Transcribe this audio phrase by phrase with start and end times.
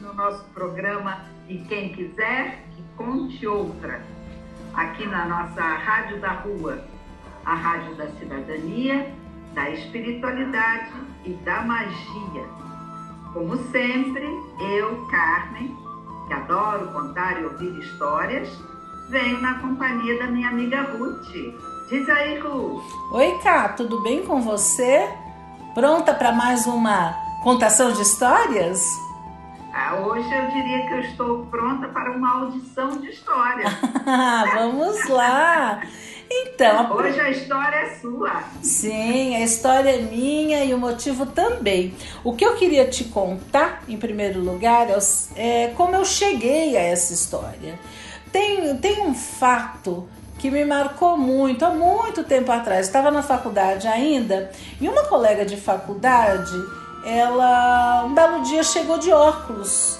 [0.00, 4.00] No nosso programa E Quem Quiser que Conte Outra,
[4.72, 6.84] aqui na nossa Rádio da Rua,
[7.44, 9.12] a Rádio da Cidadania,
[9.54, 10.92] da Espiritualidade
[11.24, 12.46] e da Magia.
[13.32, 14.26] Como sempre,
[14.60, 15.76] eu, Carmen,
[16.28, 18.48] que adoro contar e ouvir histórias,
[19.10, 21.32] venho na companhia da minha amiga Ruth.
[21.88, 22.84] Diz aí, Ruth.
[23.10, 25.12] Oi, Cá, tudo bem com você?
[25.74, 27.12] Pronta para mais uma
[27.42, 29.07] contação de histórias?
[29.80, 33.64] Ah, hoje eu diria que eu estou pronta para uma audição de história.
[34.52, 35.80] Vamos lá!
[36.28, 38.42] Então, hoje a história é sua.
[38.60, 41.94] Sim, a história é minha e o motivo também.
[42.24, 44.88] O que eu queria te contar, em primeiro lugar,
[45.36, 47.78] é como eu cheguei a essa história.
[48.32, 50.08] Tem, tem um fato
[50.40, 52.86] que me marcou muito, há muito tempo atrás.
[52.86, 56.52] Estava na faculdade ainda e uma colega de faculdade,
[57.08, 59.98] ela um belo dia chegou de óculos.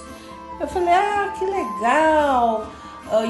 [0.61, 2.67] Eu falei, ah, que legal!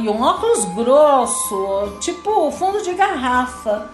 [0.02, 3.90] E um óculos grosso, tipo fundo de garrafa.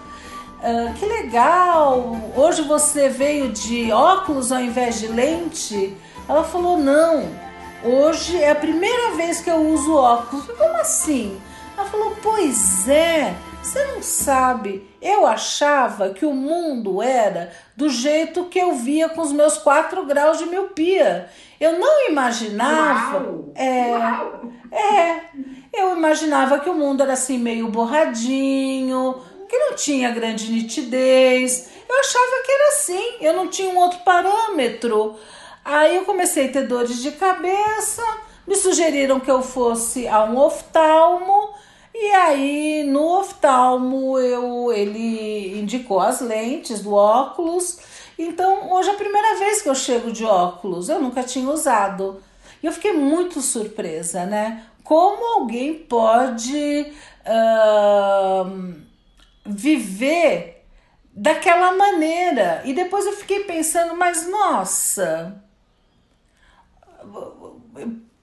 [0.59, 2.17] Uh, que legal!
[2.35, 5.95] Hoje você veio de óculos ao invés de lente?
[6.27, 7.29] Ela falou: não,
[7.83, 10.47] hoje é a primeira vez que eu uso óculos.
[10.57, 11.39] Como assim?
[11.77, 14.87] Ela falou: Pois é, você não sabe.
[15.01, 20.05] Eu achava que o mundo era do jeito que eu via com os meus 4
[20.05, 21.29] graus de miopia.
[21.59, 23.23] Eu não imaginava.
[23.23, 24.51] Uau, é, uau.
[24.71, 25.21] é,
[25.73, 31.69] eu imaginava que o mundo era assim meio borradinho, que não tinha grande nitidez.
[31.89, 35.15] Eu achava que era assim, eu não tinha um outro parâmetro.
[35.63, 38.03] Aí eu comecei a ter dores de cabeça,
[38.45, 41.55] me sugeriram que eu fosse a um oftalmo
[41.97, 47.79] e aí, no oftalmo, eu, ele indicou as lentes do óculos.
[48.17, 50.89] Então, hoje é a primeira vez que eu chego de óculos.
[50.89, 52.21] Eu nunca tinha usado.
[52.61, 54.65] E eu fiquei muito surpresa, né?
[54.83, 56.93] Como alguém pode
[57.25, 58.75] uh,
[59.45, 60.65] viver
[61.13, 62.61] daquela maneira?
[62.65, 65.41] E depois eu fiquei pensando, mas nossa,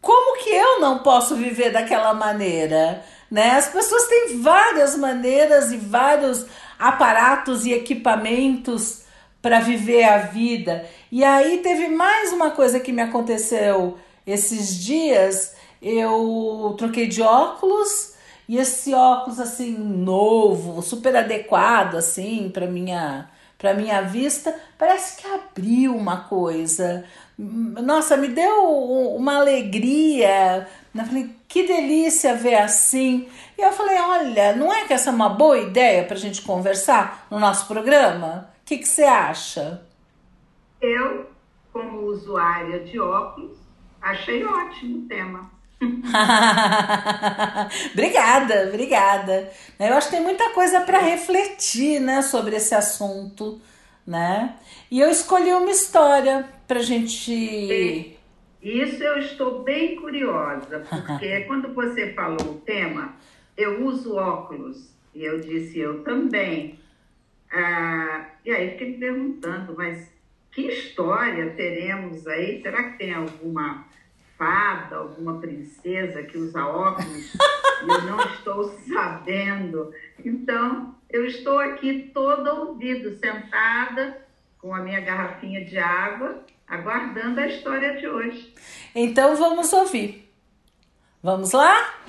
[0.01, 3.05] como que eu não posso viver daquela maneira?
[3.33, 3.53] Né?
[3.53, 6.45] As pessoas têm várias maneiras e vários
[6.79, 9.05] aparatos e equipamentos
[9.41, 10.85] para viver a vida.
[11.11, 15.55] E aí teve mais uma coisa que me aconteceu esses dias.
[15.81, 18.13] Eu troquei de óculos
[18.47, 25.27] e esse óculos assim novo, super adequado assim para minha para minha vista, parece que
[25.29, 27.05] abriu uma coisa.
[27.39, 28.67] Nossa, me deu
[29.15, 30.67] uma alegria.
[30.95, 33.29] Eu falei, que delícia ver assim.
[33.57, 36.43] E eu falei, olha, não é que essa é uma boa ideia para a gente
[36.43, 38.51] conversar no nosso programa?
[38.63, 39.83] O que, que você acha?
[40.81, 41.31] Eu,
[41.73, 43.57] como usuária de óculos,
[44.01, 45.51] achei ótimo o tema.
[47.93, 49.51] obrigada, obrigada.
[49.79, 53.61] Eu acho que tem muita coisa para refletir, né, sobre esse assunto,
[54.07, 54.57] né?
[54.91, 58.17] E eu escolhi uma história para gente.
[58.63, 63.15] Isso eu estou bem curiosa, porque quando você falou o tema,
[63.57, 66.79] eu uso óculos e eu disse eu também.
[67.53, 70.11] Ah, e aí fiquei me perguntando, mas
[70.53, 72.63] que história teremos aí?
[72.63, 73.85] Será que tem alguma
[74.43, 77.35] fada, alguma princesa que usa óculos
[77.85, 79.93] e eu não estou sabendo.
[80.25, 84.27] Então, eu estou aqui toda ouvido, sentada
[84.59, 88.55] com a minha garrafinha de água, aguardando a história de hoje.
[88.95, 90.31] Então, vamos ouvir.
[91.23, 92.03] Vamos lá?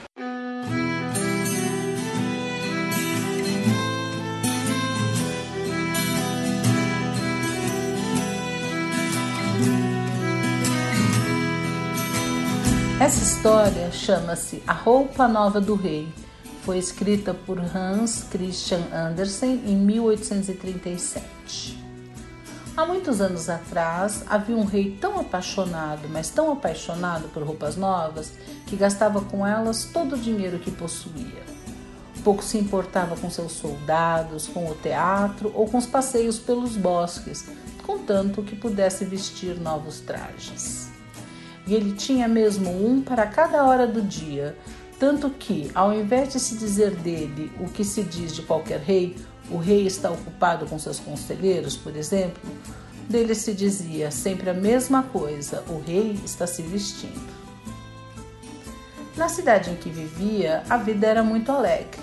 [13.03, 16.07] Essa história chama-se A Roupa Nova do Rei.
[16.61, 21.82] Foi escrita por Hans Christian Andersen em 1837.
[22.75, 28.33] Há muitos anos atrás, havia um rei tão apaixonado, mas tão apaixonado por roupas novas,
[28.65, 31.43] que gastava com elas todo o dinheiro que possuía.
[32.23, 37.45] Pouco se importava com seus soldados, com o teatro ou com os passeios pelos bosques,
[37.85, 40.89] contanto que pudesse vestir novos trajes.
[41.67, 44.57] E ele tinha mesmo um para cada hora do dia,
[44.99, 49.15] tanto que, ao invés de se dizer dele o que se diz de qualquer rei,
[49.49, 52.41] o rei está ocupado com seus conselheiros, por exemplo,
[53.09, 57.43] dele se dizia sempre a mesma coisa: o rei está se vestindo.
[59.15, 62.01] Na cidade em que vivia, a vida era muito alegre.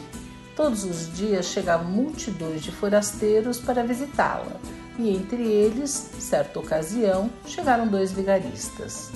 [0.55, 4.61] Todos os dias chegavam multidões de forasteiros para visitá-la,
[4.99, 9.11] e entre eles, certa ocasião, chegaram dois vigaristas.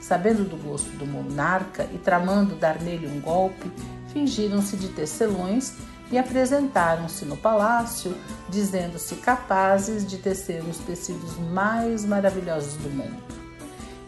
[0.00, 3.72] Sabendo do gosto do monarca e tramando dar nele um golpe,
[4.12, 5.74] fingiram-se de tecelões
[6.10, 8.16] e apresentaram-se no palácio,
[8.48, 13.22] dizendo-se capazes de tecer os tecidos mais maravilhosos do mundo.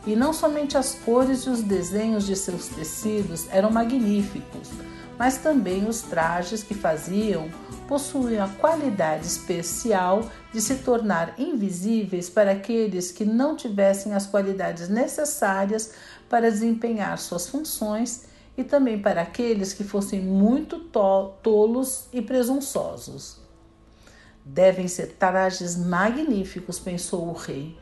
[0.07, 4.71] E não somente as cores e os desenhos de seus tecidos eram magníficos,
[5.19, 7.51] mas também os trajes que faziam
[7.89, 14.89] possuíam a qualidade especial de se tornar invisíveis para aqueles que não tivessem as qualidades
[14.89, 15.93] necessárias
[16.29, 18.28] para desempenhar suas funções
[18.59, 23.39] e também para aqueles que fossem muito tolos e presunçosos.
[24.45, 27.79] Devem ser trajes magníficos, pensou o rei,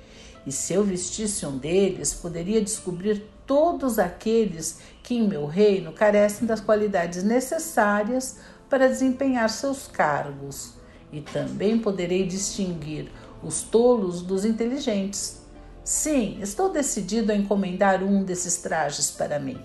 [0.47, 6.47] e se eu vestisse um deles, poderia descobrir todos aqueles que em meu reino carecem
[6.47, 8.37] das qualidades necessárias
[8.69, 10.75] para desempenhar seus cargos,
[11.11, 13.11] e também poderei distinguir
[13.43, 15.41] os tolos dos inteligentes.
[15.83, 19.59] Sim, estou decidido a encomendar um desses trajes para mim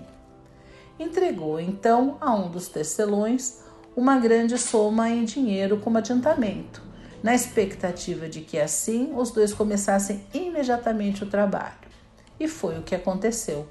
[1.02, 3.60] entregou então a um dos tecelões
[3.94, 6.82] uma grande soma em dinheiro como adiantamento,
[7.22, 11.92] na expectativa de que assim os dois começassem imediatamente o trabalho.
[12.40, 13.68] E foi o que aconteceu.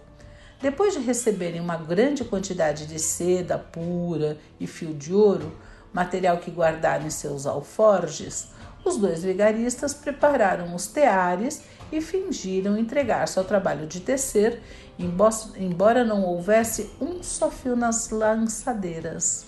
[0.61, 5.57] Depois de receberem uma grande quantidade de seda pura e fio de ouro,
[5.91, 8.49] material que guardaram em seus alforjes,
[8.85, 14.61] os dois vigaristas prepararam os teares e fingiram entregar-se ao trabalho de tecer,
[14.99, 19.47] embora não houvesse um só fio nas lançadeiras.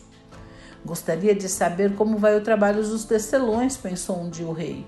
[0.85, 4.85] Gostaria de saber como vai o trabalho dos tecelões, pensou um dia o rei.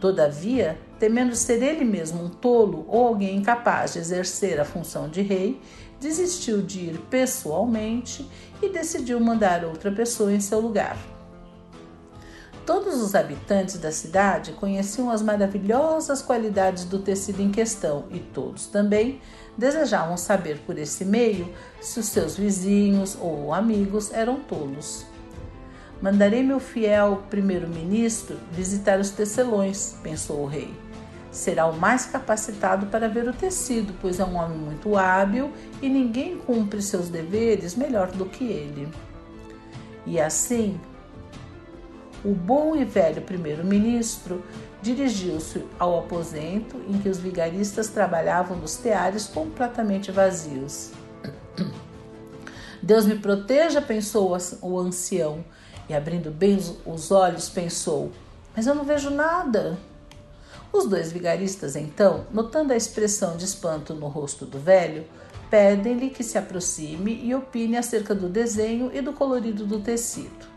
[0.00, 5.22] Todavia, temendo ser ele mesmo um tolo ou alguém incapaz de exercer a função de
[5.22, 5.60] rei,
[6.00, 8.28] desistiu de ir pessoalmente
[8.62, 11.13] e decidiu mandar outra pessoa em seu lugar.
[12.66, 18.66] Todos os habitantes da cidade conheciam as maravilhosas qualidades do tecido em questão e todos
[18.66, 19.20] também
[19.56, 21.52] desejavam saber por esse meio
[21.82, 25.04] se os seus vizinhos ou amigos eram tolos.
[26.00, 30.72] Mandarei meu fiel primeiro-ministro visitar os tecelões, pensou o rei.
[31.30, 35.52] Será o mais capacitado para ver o tecido, pois é um homem muito hábil
[35.82, 38.88] e ninguém cumpre seus deveres melhor do que ele.
[40.06, 40.80] E assim
[42.24, 44.42] o bom e velho primeiro-ministro
[44.80, 50.90] dirigiu-se ao aposento em que os vigaristas trabalhavam nos teares completamente vazios.
[52.82, 55.44] Deus me proteja, pensou o ancião,
[55.88, 58.10] e abrindo bem os olhos, pensou:
[58.56, 59.78] Mas eu não vejo nada.
[60.72, 65.04] Os dois vigaristas, então, notando a expressão de espanto no rosto do velho,
[65.48, 70.53] pedem-lhe que se aproxime e opine acerca do desenho e do colorido do tecido.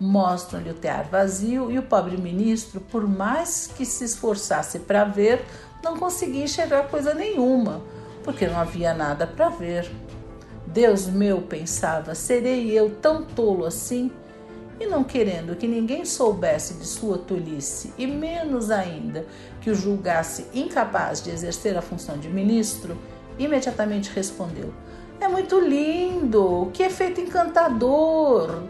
[0.00, 5.44] Mostram-lhe o tear vazio e o pobre ministro, por mais que se esforçasse para ver,
[5.84, 7.82] não conseguia enxergar coisa nenhuma,
[8.24, 9.90] porque não havia nada para ver.
[10.66, 14.10] Deus meu, pensava, serei eu tão tolo assim?
[14.80, 19.26] E não querendo que ninguém soubesse de sua tolice, e menos ainda
[19.60, 22.96] que o julgasse incapaz de exercer a função de ministro,
[23.38, 24.72] imediatamente respondeu:
[25.20, 28.62] É muito lindo, que efeito encantador!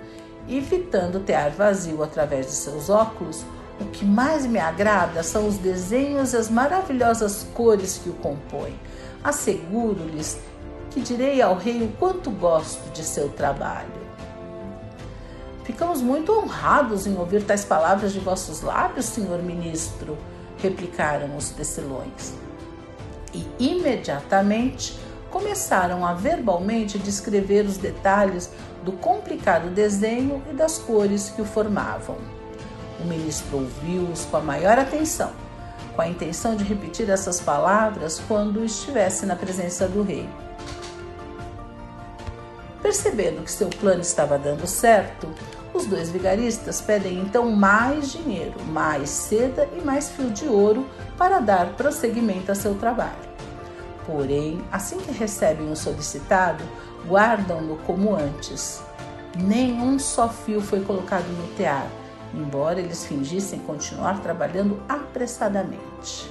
[0.49, 3.45] E fitando o tear vazio através de seus óculos,
[3.81, 8.79] o que mais me agrada são os desenhos e as maravilhosas cores que o compõem.
[9.25, 10.39] Asseguro-lhes
[10.91, 14.01] que direi ao rei o quanto gosto de seu trabalho.
[15.65, 20.19] Ficamos muito honrados em ouvir tais palavras de vossos lábios, senhor ministro,
[20.59, 22.35] replicaram os tecelões.
[23.33, 24.99] E imediatamente
[25.31, 28.51] começaram a verbalmente descrever os detalhes
[28.85, 32.17] do complicado desenho e das cores que o formavam.
[33.01, 35.31] O ministro ouviu-os com a maior atenção,
[35.95, 40.29] com a intenção de repetir essas palavras quando estivesse na presença do rei.
[42.83, 45.29] Percebendo que seu plano estava dando certo,
[45.73, 51.39] os dois vigaristas pedem então mais dinheiro, mais seda e mais fio de ouro para
[51.39, 53.30] dar prosseguimento a seu trabalho.
[54.07, 56.65] Porém, assim que recebem o solicitado,
[57.07, 58.83] guardam-no como antes.
[59.39, 61.87] Nenhum só fio foi colocado no tear,
[62.35, 66.31] embora eles fingissem continuar trabalhando apressadamente.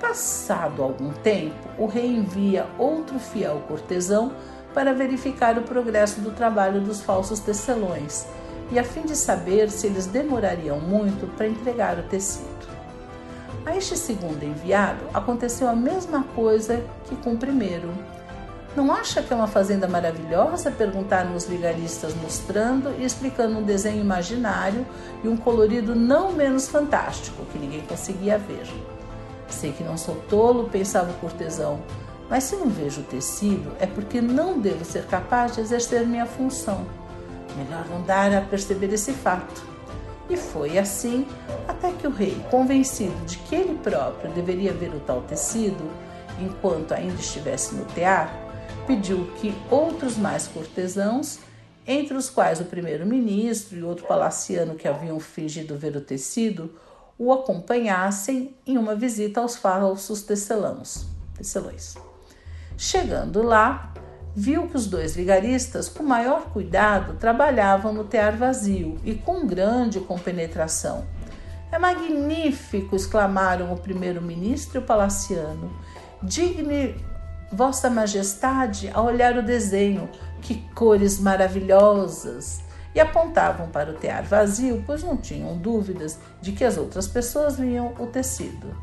[0.00, 4.32] Passado algum tempo, o rei envia outro fiel cortesão
[4.72, 8.26] para verificar o progresso do trabalho dos falsos tecelões
[8.70, 12.79] e a fim de saber se eles demorariam muito para entregar o tecido.
[13.64, 17.92] A este segundo enviado aconteceu a mesma coisa que com o primeiro.
[18.74, 20.70] Não acha que é uma fazenda maravilhosa?
[20.70, 24.86] perguntaram os vigaristas, mostrando e explicando um desenho imaginário
[25.22, 28.66] e um colorido não menos fantástico que ninguém conseguia ver.
[29.48, 31.82] Sei que não sou tolo, pensava o cortesão,
[32.30, 36.24] mas se não vejo o tecido é porque não devo ser capaz de exercer minha
[36.24, 36.86] função.
[37.56, 39.69] Melhor não dar a perceber esse fato.
[40.30, 41.26] E foi assim
[41.66, 45.90] até que o rei, convencido de que ele próprio deveria ver o tal tecido,
[46.40, 48.32] enquanto ainda estivesse no tear,
[48.86, 51.40] pediu que outros mais cortesãos,
[51.84, 56.72] entre os quais o primeiro-ministro e outro palaciano que haviam fingido ver o tecido,
[57.18, 61.06] o acompanhassem em uma visita aos falsos tecelãos,
[61.36, 61.96] tecelões.
[62.78, 63.92] Chegando lá,
[64.34, 70.00] viu que os dois vigaristas, com maior cuidado, trabalhavam no tear vazio e com grande
[70.00, 71.04] compenetração.
[71.72, 72.96] É magnífico!
[72.96, 75.70] exclamaram o primeiro-ministro e o palaciano.
[76.22, 76.96] Digne
[77.52, 80.08] Vossa Majestade a olhar o desenho,
[80.40, 82.60] que cores maravilhosas!
[82.92, 87.56] E apontavam para o tear vazio, pois não tinham dúvidas de que as outras pessoas
[87.56, 88.76] viam o tecido.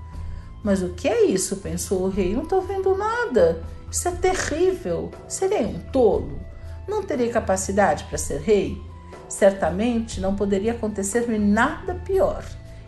[0.63, 1.57] Mas o que é isso?
[1.57, 2.33] pensou o rei.
[2.33, 3.61] Não estou vendo nada.
[3.91, 5.11] Isso é terrível.
[5.27, 6.39] Serei um tolo?
[6.87, 8.81] Não terei capacidade para ser rei?
[9.29, 12.43] Certamente não poderia acontecer-me nada pior.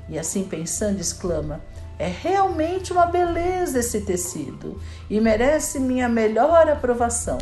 [0.08, 1.62] E assim pensando, exclama:
[1.98, 4.79] É realmente uma beleza esse tecido
[5.10, 7.38] e merece minha melhor aprovação.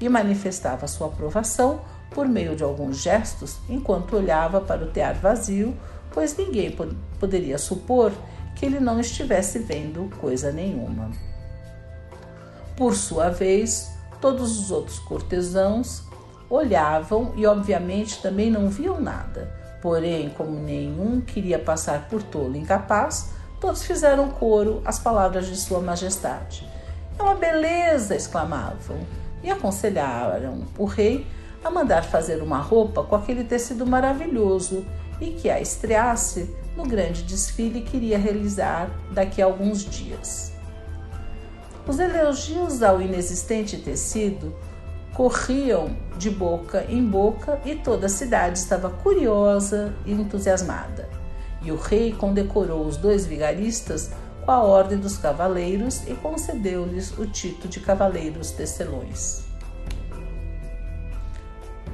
[0.00, 5.74] E manifestava sua aprovação por meio de alguns gestos enquanto olhava para o tear vazio,
[6.12, 6.76] pois ninguém
[7.18, 8.12] poderia supor
[8.54, 11.10] que ele não estivesse vendo coisa nenhuma.
[12.76, 13.90] Por sua vez,
[14.20, 16.04] todos os outros cortesãos
[16.50, 19.50] olhavam e, obviamente, também não viam nada.
[19.80, 23.30] Porém, como nenhum queria passar por tolo incapaz,
[23.60, 26.68] todos fizeram coro às palavras de Sua Majestade.
[27.18, 28.14] É uma beleza!
[28.14, 28.98] exclamavam
[29.42, 31.26] e aconselharam o rei
[31.64, 34.84] a mandar fazer uma roupa com aquele tecido maravilhoso
[35.20, 40.55] e que a estreasse no grande desfile que iria realizar daqui a alguns dias.
[41.86, 44.52] Os elogios ao inexistente tecido
[45.14, 51.08] corriam de boca em boca e toda a cidade estava curiosa e entusiasmada.
[51.62, 54.10] E o rei condecorou os dois vigaristas
[54.44, 59.44] com a ordem dos cavaleiros e concedeu-lhes o título de cavaleiros tecelões.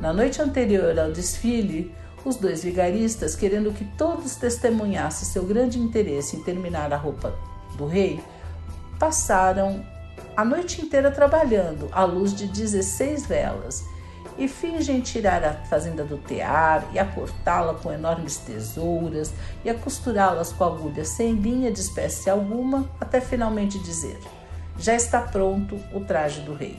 [0.00, 1.94] Na noite anterior ao desfile,
[2.24, 7.34] os dois vigaristas, querendo que todos testemunhassem seu grande interesse em terminar a roupa
[7.76, 8.20] do rei,
[9.02, 9.84] passaram
[10.36, 13.84] a noite inteira trabalhando à luz de 16 velas
[14.38, 19.32] e fingem tirar a fazenda do tear e a cortá-la com enormes tesouras
[19.64, 24.20] e a costurá-las com agulhas sem linha de espécie alguma, até finalmente dizer:
[24.78, 26.78] Já está pronto o traje do rei.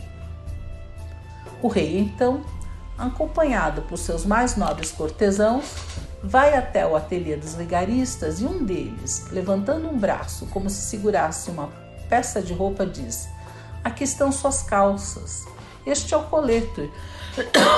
[1.61, 2.41] O rei então,
[2.97, 5.75] acompanhado por seus mais nobres cortesãos,
[6.23, 11.51] vai até o ateliê dos vigaristas e um deles, levantando um braço como se segurasse
[11.51, 11.82] uma
[12.13, 13.27] peça de roupa diz:
[13.83, 15.47] Aqui estão suas calças.
[15.83, 16.91] Este é o colete.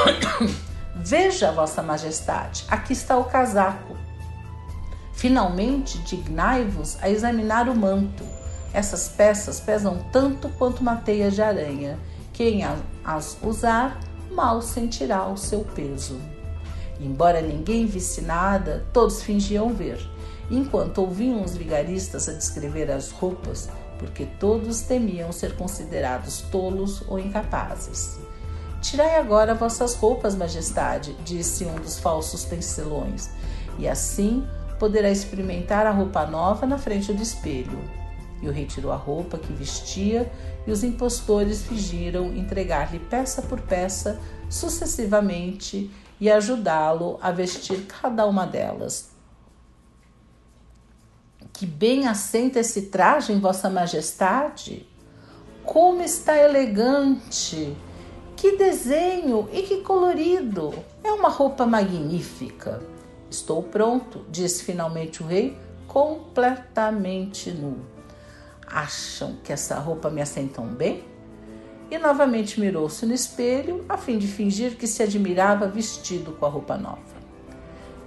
[0.94, 3.96] Veja, Vossa Majestade, aqui está o casaco.
[5.14, 8.26] Finalmente, dignai-vos a examinar o manto.
[8.74, 11.98] Essas peças pesam tanto quanto uma teia de aranha.
[12.34, 12.60] Quem
[13.06, 13.98] as usar,
[14.30, 16.20] mal sentirá o seu peso.
[17.00, 19.98] Embora ninguém visse nada, todos fingiam ver.
[20.52, 27.20] Enquanto ouviam os vigaristas a descrever as roupas, porque todos temiam ser considerados tolos ou
[27.20, 28.20] incapazes.
[28.82, 33.30] Tirai agora vossas roupas, majestade, disse um dos falsos tecelões,
[33.80, 34.48] e assim
[34.80, 37.80] poderá experimentar a roupa nova na frente do espelho.
[38.42, 40.32] E o rei tirou a roupa que vestia,
[40.68, 48.46] e os impostores fingiram entregar-lhe peça por peça, sucessivamente, e ajudá-lo a vestir cada uma
[48.46, 49.15] delas,
[51.56, 54.86] que bem assenta esse traje em Vossa Majestade?
[55.64, 57.76] Como está elegante!
[58.36, 60.74] Que desenho e que colorido!
[61.04, 62.82] É uma roupa magnífica.
[63.32, 65.58] Estou pronto, disse finalmente o rei,
[65.88, 67.78] completamente nu.
[68.68, 71.06] Acham que essa roupa me assentam bem?
[71.90, 76.50] E novamente mirou-se no espelho a fim de fingir que se admirava vestido com a
[76.50, 77.16] roupa nova.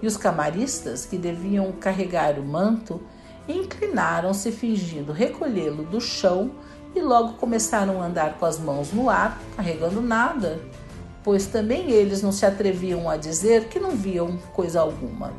[0.02, 3.00] E os camaristas, que deviam carregar o manto,
[3.48, 6.50] inclinaram-se fingindo recolhê-lo do chão
[6.94, 10.60] e logo começaram a andar com as mãos no ar, carregando nada,
[11.22, 15.32] pois também eles não se atreviam a dizer que não viam coisa alguma.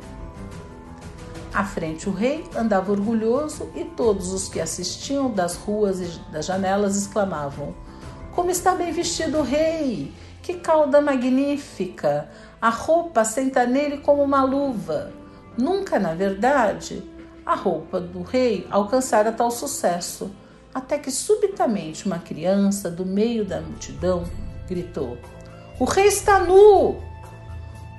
[1.52, 6.46] À frente o rei andava orgulhoso e todos os que assistiam das ruas e das
[6.46, 7.74] janelas exclamavam:
[8.32, 10.12] Como está bem vestido o rei!
[10.42, 12.30] Que cauda magnífica!
[12.62, 15.12] A roupa senta nele como uma luva.
[15.58, 17.02] Nunca, na verdade,
[17.50, 20.30] a roupa do rei alcançara tal sucesso,
[20.72, 24.22] até que subitamente uma criança do meio da multidão
[24.68, 25.18] gritou:
[25.80, 27.00] O rei está nu!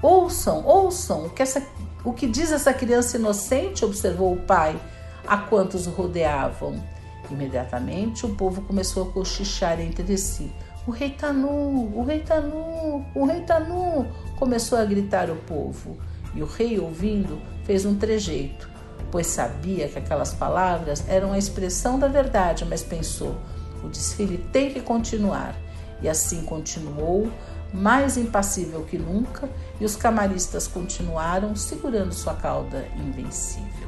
[0.01, 1.61] Ouçam, ouçam o que, essa,
[2.05, 4.79] o que diz essa criança inocente, observou o pai,
[5.27, 6.81] a quantos o rodeavam.
[7.29, 10.49] Imediatamente o povo começou a cochichar entre si.
[10.87, 14.07] O rei tá nu, o rei tá nu, o rei tá nu,
[14.39, 15.97] começou a gritar o povo.
[16.33, 18.70] E o rei, ouvindo, fez um trejeito,
[19.11, 23.35] pois sabia que aquelas palavras eram a expressão da verdade, mas pensou:
[23.83, 25.55] o desfile tem que continuar.
[26.01, 27.31] E assim continuou,
[27.73, 29.47] mais impassível que nunca,
[29.79, 33.87] e os camaristas continuaram segurando sua cauda invencível.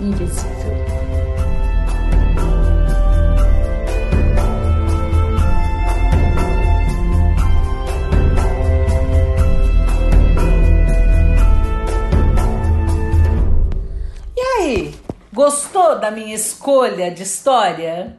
[0.00, 1.83] Invencível.
[15.34, 18.16] Gostou da minha escolha de história?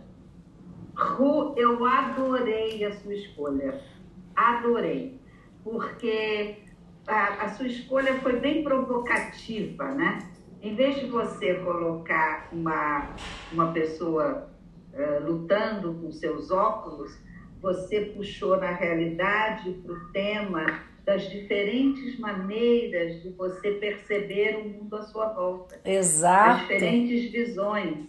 [0.93, 3.81] Ru, eu adorei a sua escolha
[4.35, 5.19] adorei,
[5.63, 6.57] porque
[7.07, 10.19] a, a, sua escolha foi bem provocativa, né?
[10.61, 13.15] Em vez de você colocar uma,
[13.51, 14.49] uma pessoa
[14.93, 17.17] uh, lutando com seus óculos,
[17.61, 20.65] você puxou na realidade para o tema
[21.05, 25.79] das diferentes maneiras de você perceber o mundo à sua volta.
[25.85, 26.61] Exato.
[26.61, 28.07] Diferentes visões.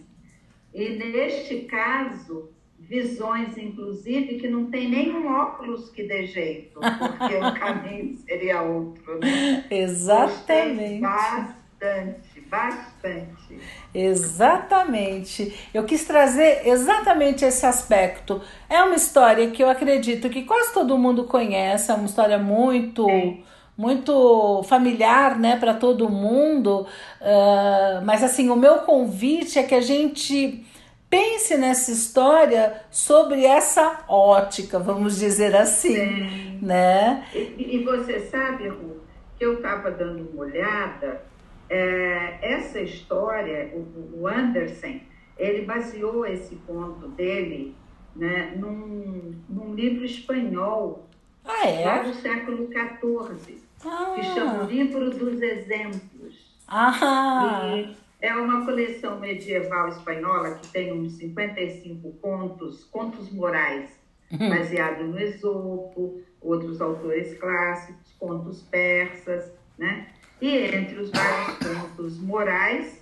[0.73, 7.53] E neste caso, visões, inclusive, que não tem nenhum óculos que dê jeito, porque o
[7.59, 9.65] caminho seria outro, né?
[9.69, 11.01] Exatamente.
[11.01, 13.59] bastante, bastante.
[13.93, 15.53] Exatamente.
[15.73, 18.41] Eu quis trazer exatamente esse aspecto.
[18.69, 23.05] É uma história que eu acredito que quase todo mundo conhece, é uma história muito.
[23.05, 23.43] Sim
[23.77, 26.87] muito familiar, né, para todo mundo.
[27.21, 30.65] Uh, mas assim, o meu convite é que a gente
[31.09, 36.59] pense nessa história sobre essa ótica, vamos dizer assim, Sim.
[36.61, 37.25] né?
[37.33, 38.97] E, e, você sabe, Ru,
[39.37, 41.21] que eu estava dando uma olhada,
[41.69, 44.99] é, essa história, o, o, Anderson,
[45.37, 47.75] ele baseou esse conto dele
[48.15, 51.07] né, num, num livro espanhol,
[51.45, 51.85] ah, é?
[51.85, 54.13] lá do século XIV, ah.
[54.15, 56.57] que chama o Livro dos Exemplos.
[56.67, 57.61] Ah.
[57.75, 63.91] E, é uma coleção medieval espanhola que tem uns 55 contos, contos morais,
[64.31, 64.49] uhum.
[64.49, 70.07] baseado no Esopo, outros autores clássicos, contos persas, né?
[70.41, 73.01] E entre os vários contos morais,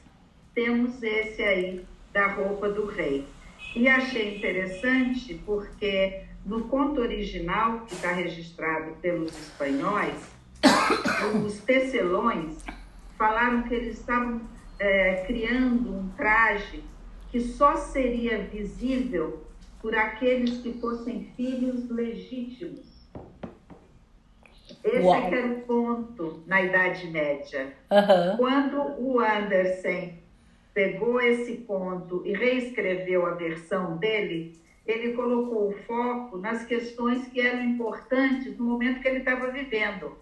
[0.54, 3.28] temos esse aí da roupa do rei.
[3.76, 10.16] E achei interessante porque no conto original, que está registrado pelos espanhóis,
[11.46, 12.64] os tecelões
[13.18, 14.42] falaram que eles estavam
[14.80, 16.84] é, criando um traje
[17.32, 19.46] que só seria visível
[19.82, 22.85] por aqueles que fossem filhos legítimos.
[24.86, 27.74] Esse é que era o ponto na Idade Média.
[27.92, 28.38] Uhum.
[28.38, 30.14] Quando o Anderson
[30.74, 34.54] pegou esse ponto e reescreveu a versão dele,
[34.86, 40.16] ele colocou o foco nas questões que eram importantes no momento que ele estava vivendo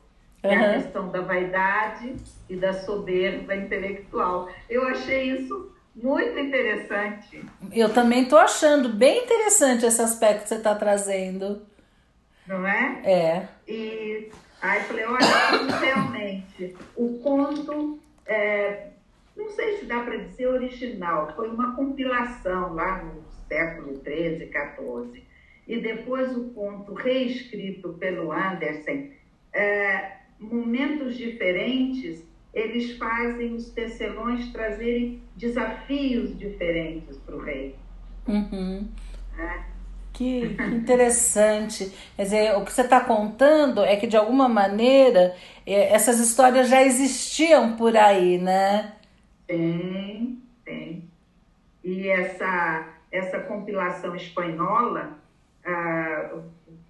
[0.44, 2.16] que é a questão da vaidade
[2.50, 4.50] e da soberba intelectual.
[4.70, 7.46] Eu achei isso muito interessante.
[7.72, 11.66] Eu também estou achando bem interessante esse aspecto que você está trazendo.
[12.46, 13.02] Não é?
[13.06, 13.48] É.
[13.66, 14.30] E
[14.64, 18.92] aí eu falei, olha, realmente, o conto, é,
[19.36, 25.24] não sei se dá para dizer original, foi uma compilação lá no século XIII, XIV.
[25.68, 29.10] E depois o conto reescrito pelo Anderson,
[29.52, 32.24] é, momentos diferentes,
[32.54, 37.76] eles fazem os tecelões trazerem desafios diferentes para o rei.
[38.28, 38.88] Uhum.
[39.36, 39.73] Né?
[40.14, 41.92] Que, que interessante.
[42.16, 46.70] Quer dizer, o que você está contando é que, de alguma maneira, é, essas histórias
[46.70, 48.94] já existiam por aí, né?
[49.48, 51.10] Tem, tem.
[51.84, 55.18] E essa, essa compilação espanhola,
[55.66, 56.36] ah,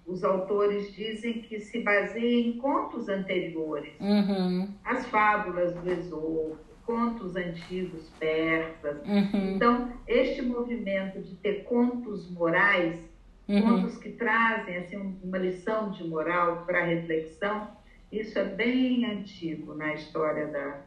[0.06, 3.92] os autores dizem que se baseia em contos anteriores.
[4.00, 4.68] Uhum.
[4.84, 8.98] As fábulas do Esopo, contos antigos persas.
[9.06, 9.54] Uhum.
[9.54, 12.98] Então, este movimento de ter contos morais,
[13.46, 13.82] Uhum.
[13.82, 17.68] contos que trazem assim, uma lição de moral para reflexão,
[18.10, 20.78] isso é bem antigo na história da,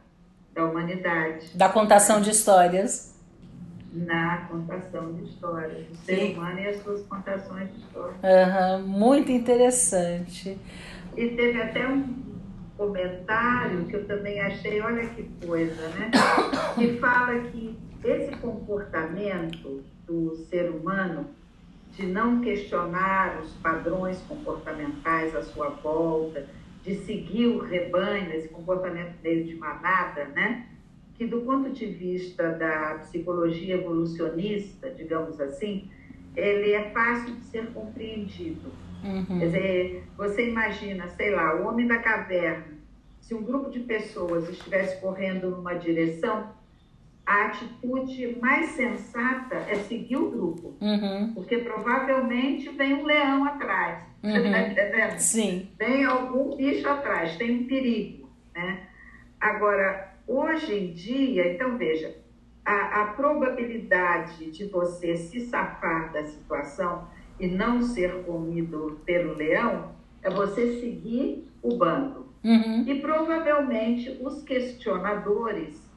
[0.54, 1.56] da humanidade.
[1.56, 3.16] Da contação de histórias.
[3.92, 6.34] Na contação de histórias, do ser Sim.
[6.34, 8.16] humano e as suas contações de história.
[8.22, 8.86] Uhum.
[8.86, 10.58] Muito interessante.
[11.16, 12.28] E teve até um
[12.76, 16.10] comentário que eu também achei, olha que coisa, né?
[16.76, 21.26] Que fala que esse comportamento do ser humano
[21.98, 26.46] de não questionar os padrões comportamentais à sua volta,
[26.84, 30.66] de seguir o rebanho, esse comportamento meio de manada, né?
[31.16, 35.90] Que do ponto de vista da psicologia evolucionista, digamos assim,
[36.36, 38.70] ele é fácil de ser compreendido.
[39.02, 39.40] Uhum.
[39.40, 42.78] Quer dizer, você imagina, sei lá, o homem da caverna,
[43.20, 46.52] se um grupo de pessoas estivesse correndo numa direção,
[47.28, 51.32] a atitude mais sensata é seguir o grupo, Uhum.
[51.34, 53.98] porque provavelmente vem um leão atrás.
[54.22, 54.46] Você Uhum.
[54.46, 55.18] está entendendo?
[55.18, 55.68] Sim.
[55.78, 58.30] Tem algum bicho atrás, tem um perigo.
[58.54, 58.80] Né?
[59.38, 62.16] Agora, hoje em dia, então veja,
[62.64, 69.92] a, a probabilidade de você se safar da situação e não ser comido pelo leão
[70.22, 72.26] é você seguir o bando.
[72.42, 72.84] Uhum.
[72.86, 75.87] E provavelmente os questionadores,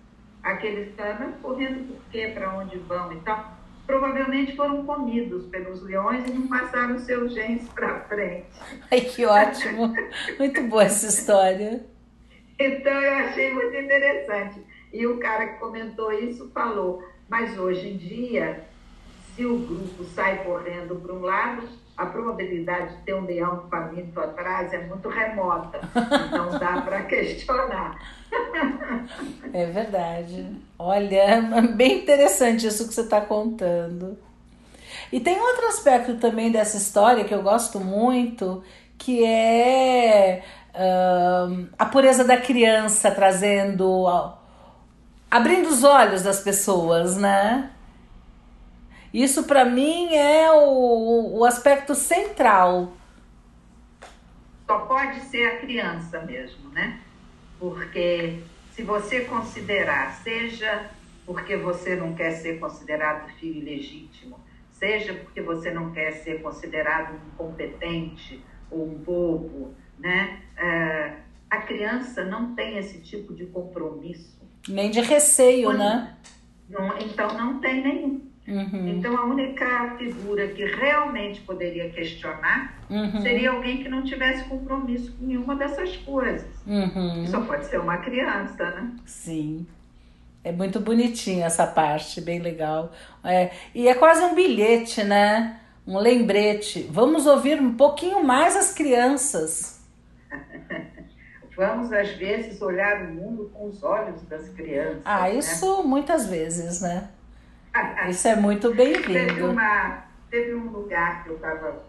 [0.43, 6.27] aqueles caras correndo por quê, para onde vão e tal, provavelmente foram comidos pelos leões
[6.27, 8.47] e não passaram seus genes para frente.
[8.89, 9.93] Ai, que ótimo.
[10.39, 11.85] Muito boa essa história.
[12.59, 14.61] Então eu achei muito interessante.
[14.93, 18.65] E o cara que comentou isso falou, mas hoje em dia,
[19.35, 21.67] se o grupo sai correndo para um lado,
[22.01, 25.79] a probabilidade de ter um leão faminto atrás é muito remota.
[26.31, 27.99] Então dá para questionar.
[29.53, 30.47] É verdade.
[30.79, 31.41] Olha,
[31.75, 34.17] bem interessante isso que você está contando.
[35.11, 38.63] E tem outro aspecto também dessa história que eu gosto muito,
[38.97, 40.41] que é
[40.73, 44.07] ahn, a pureza da criança trazendo.
[45.29, 47.69] abrindo os olhos das pessoas, né?
[49.13, 52.93] Isso para mim é o, o aspecto central.
[54.65, 56.99] Só pode ser a criança mesmo, né?
[57.59, 58.39] Porque
[58.73, 60.89] se você considerar, seja
[61.25, 64.39] porque você não quer ser considerado filho legítimo,
[64.71, 70.41] seja porque você não quer ser considerado um incompetente ou um bobo, né?
[70.57, 71.13] É,
[71.49, 74.39] a criança não tem esse tipo de compromisso.
[74.67, 76.15] Nem de receio, né?
[76.69, 78.30] Não- então não tem nenhum.
[78.47, 84.43] Uhum, Então a única figura que realmente poderia questionar uhum, seria alguém que não tivesse
[84.45, 86.49] compromisso com nenhuma dessas coisas.
[86.65, 87.25] uhum.
[87.27, 88.91] Só pode ser uma criança, né?
[89.05, 89.65] Sim.
[90.43, 92.91] É muito bonitinho essa parte, bem legal.
[93.23, 95.59] É, e é quase um bilhete, né?
[95.85, 96.87] Um lembrete.
[96.91, 99.81] Vamos ouvir um pouquinho mais as crianças.
[101.55, 105.01] Vamos, às vezes, olhar o mundo com os olhos das crianças.
[105.05, 105.35] Ah, né?
[105.35, 107.09] isso muitas vezes, né?
[108.09, 109.51] Isso é muito Teve, bem-vindo.
[109.51, 111.85] uma, teve um lugar que eu estava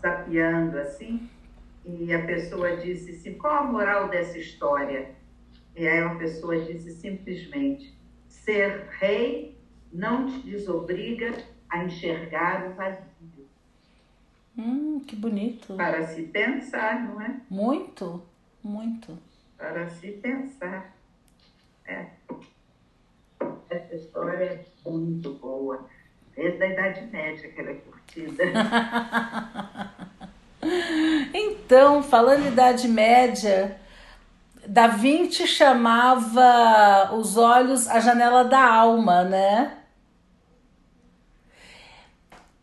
[0.00, 1.28] sapeando assim,
[1.84, 5.10] e a pessoa disse assim: qual a moral dessa história?
[5.76, 7.96] E aí uma pessoa disse simplesmente:
[8.28, 9.56] ser rei
[9.92, 11.32] não te desobriga
[11.68, 13.12] a enxergar o vazio.
[14.56, 15.74] Hum, que bonito.
[15.76, 17.36] Para se pensar, não é?
[17.48, 18.22] Muito,
[18.62, 19.18] muito.
[19.56, 20.94] Para se pensar.
[21.86, 22.06] É.
[23.72, 25.86] Essa história é muito boa.
[26.36, 28.44] Desde a Idade Média que ela é curtida.
[31.34, 33.76] Então, falando em Idade Média,
[34.66, 39.78] Da Vinci chamava os olhos a janela da alma, né?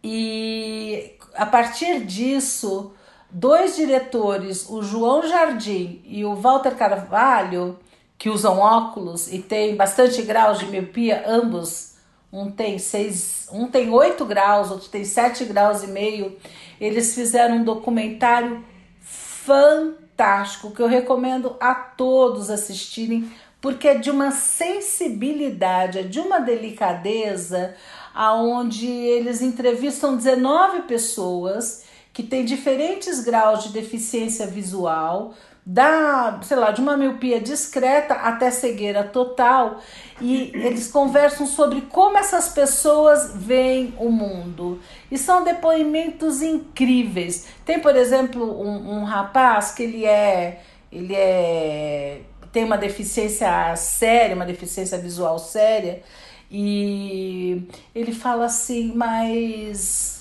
[0.02, 2.93] E a partir disso,
[3.30, 7.78] dois diretores, o João Jardim e o Walter Carvalho,
[8.20, 11.96] que usam óculos e têm bastante graus de miopia, ambos,
[12.32, 16.38] um tem seis, um tem 8 graus, outro tem 7 graus e meio.
[16.80, 18.64] Eles fizeram um documentário
[19.02, 26.40] fantástico que eu recomendo a todos assistirem, porque é de uma sensibilidade, é de uma
[26.40, 27.74] delicadeza
[28.14, 35.34] aonde eles entrevistam 19 pessoas que têm diferentes graus de deficiência visual,
[35.65, 39.80] da, sei lá, de uma miopia discreta até cegueira total,
[40.19, 44.80] e eles conversam sobre como essas pessoas veem o mundo.
[45.12, 47.45] E são depoimentos incríveis.
[47.63, 54.36] Tem, por exemplo, um, um rapaz que ele é ele é tem uma deficiência séria,
[54.36, 56.02] uma deficiência visual séria,
[56.50, 57.62] e
[57.93, 60.19] ele fala assim, mas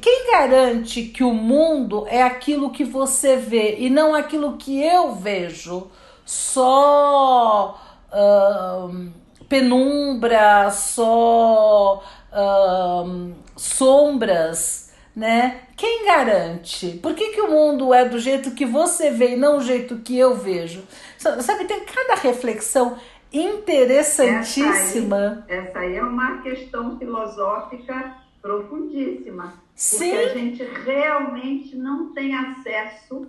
[0.00, 5.14] quem garante que o mundo é aquilo que você vê e não aquilo que eu
[5.14, 5.90] vejo?
[6.24, 7.78] Só
[8.10, 9.12] uh,
[9.46, 15.60] penumbra, só uh, sombras, né?
[15.76, 16.98] Quem garante?
[17.02, 19.98] Por que, que o mundo é do jeito que você vê e não do jeito
[19.98, 20.82] que eu vejo?
[21.18, 22.96] Sabe, tem cada reflexão
[23.30, 25.44] interessantíssima.
[25.48, 29.63] Essa aí, essa aí é uma questão filosófica profundíssima.
[29.74, 30.10] Sim.
[30.10, 33.26] Porque a gente realmente não tem acesso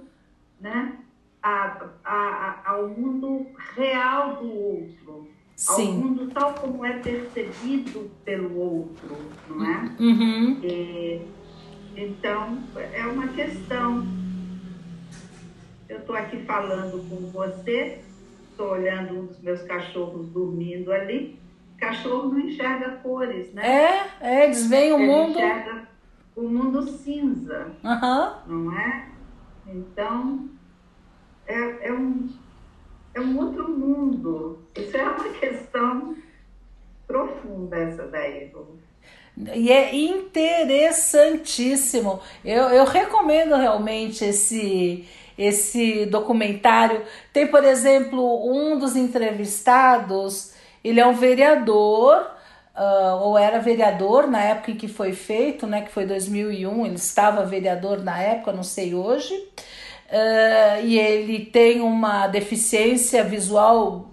[0.59, 0.93] né,
[1.41, 5.29] a, a, a, ao mundo real do outro.
[5.55, 5.87] Sim.
[5.87, 9.95] Ao mundo tal como é percebido pelo outro, não é?
[9.99, 10.61] Uhum.
[11.95, 12.59] Então,
[12.93, 14.05] é uma questão.
[15.87, 18.01] Eu estou aqui falando com você,
[18.51, 21.39] estou olhando um dos meus cachorros dormindo ali.
[21.77, 23.65] Cachorro não enxerga cores, né?
[23.65, 25.31] É, é eles veem o Ele mundo.
[25.31, 25.87] enxerga
[26.35, 28.31] o mundo cinza, uhum.
[28.47, 29.09] não é?
[29.67, 30.49] Então,
[31.47, 32.29] é, é, um,
[33.13, 34.59] é um outro mundo.
[34.75, 36.15] Isso é uma questão
[37.07, 38.51] profunda, essa daí,
[39.53, 42.21] e é interessantíssimo.
[42.43, 45.05] Eu, eu recomendo realmente esse,
[45.37, 47.01] esse documentário.
[47.33, 52.34] Tem, por exemplo, um dos entrevistados, ele é um vereador,
[52.75, 56.95] uh, ou era vereador na época em que foi feito, né, que foi 2001, ele
[56.95, 64.09] estava vereador na época, não sei hoje, uh, e ele tem uma deficiência visual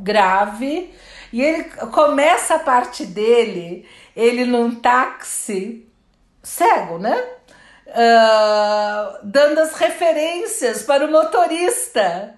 [0.00, 0.92] grave,
[1.32, 5.86] e ele começa a parte dele, ele num táxi
[6.42, 7.24] cego, né?
[7.88, 12.35] Uh, dando as referências para o motorista.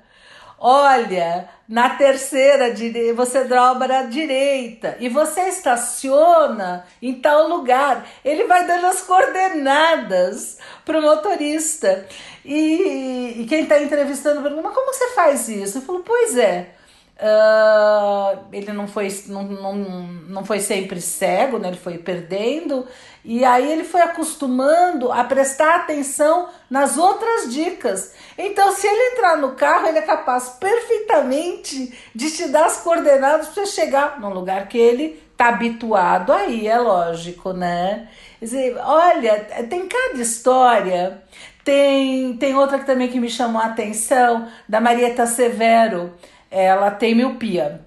[0.61, 2.75] Olha, na terceira
[3.14, 8.05] você dobra à direita e você estaciona em tal lugar.
[8.25, 12.07] Ele vai dando as coordenadas para o motorista.
[12.44, 15.79] E, e quem está entrevistando pergunta: Mas como você faz isso?
[15.79, 16.78] Eu falo: Pois é.
[17.21, 21.67] Uh, ele não foi, não, não, não foi sempre cego, né?
[21.67, 22.87] ele foi perdendo,
[23.25, 28.15] e aí ele foi acostumando a prestar atenção nas outras dicas.
[28.39, 33.49] Então, se ele entrar no carro, ele é capaz perfeitamente de te dar as coordenadas
[33.49, 38.09] para chegar num lugar que ele tá habituado aí, é lógico, né?
[38.41, 41.21] Dizer, olha, tem cada história.
[41.65, 46.15] Tem, tem outra que também que me chamou a atenção, da Marieta Severo
[46.51, 47.81] ela tem miopia.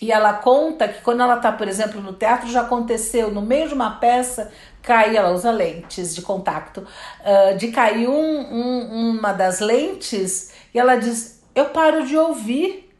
[0.00, 3.68] E ela conta que quando ela está, por exemplo, no teatro, já aconteceu no meio
[3.68, 4.52] de uma peça
[4.82, 6.78] cair, ela usa lentes de contato,
[7.20, 12.90] uh, de cair um, um, uma das lentes e ela diz: Eu paro de ouvir.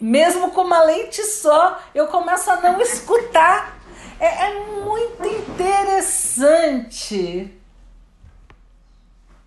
[0.00, 3.78] Mesmo com uma lente só, eu começo a não escutar.
[4.20, 6.30] É, é muito interessante.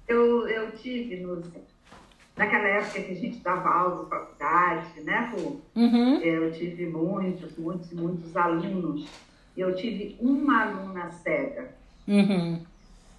[0.08, 1.46] Eu, eu tive nos
[2.38, 5.58] naquela época que a gente dava aula na faculdade, né, Pô?
[5.76, 6.21] Uhum.
[6.21, 9.08] Eu tive muitos, muitos, muitos alunos.
[9.56, 11.76] Eu tive uma aluna cega.
[12.08, 12.63] Uhum.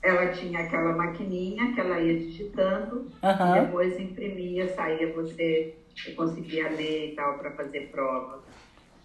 [0.00, 3.56] Ela tinha aquela maquininha que ela ia digitando, uhum.
[3.56, 5.74] e depois imprimia, saía você,
[6.14, 8.44] conseguia ler e tal para fazer prova.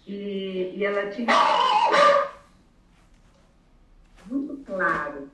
[0.06, 1.32] E, e ela tinha
[4.26, 5.28] muito claro,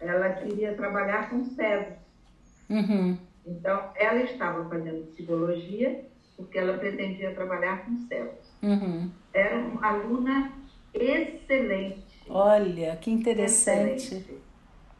[0.00, 1.98] ela queria trabalhar com cegos.
[2.70, 3.18] Uhum.
[3.46, 6.04] Então, ela estava fazendo psicologia
[6.36, 8.52] porque ela pretendia trabalhar com céus.
[8.62, 9.10] Uhum.
[9.32, 10.52] Era uma aluna
[10.92, 12.04] excelente.
[12.28, 14.14] Olha, que interessante.
[14.14, 14.38] Excelente.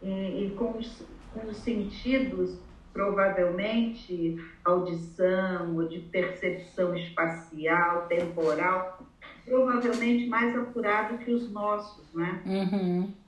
[0.03, 1.03] E, e com, os,
[1.33, 2.59] com os sentidos,
[2.93, 9.03] provavelmente, audição ou de percepção espacial, temporal,
[9.45, 12.43] provavelmente mais apurado que os nossos, né?
[12.47, 13.24] Uhum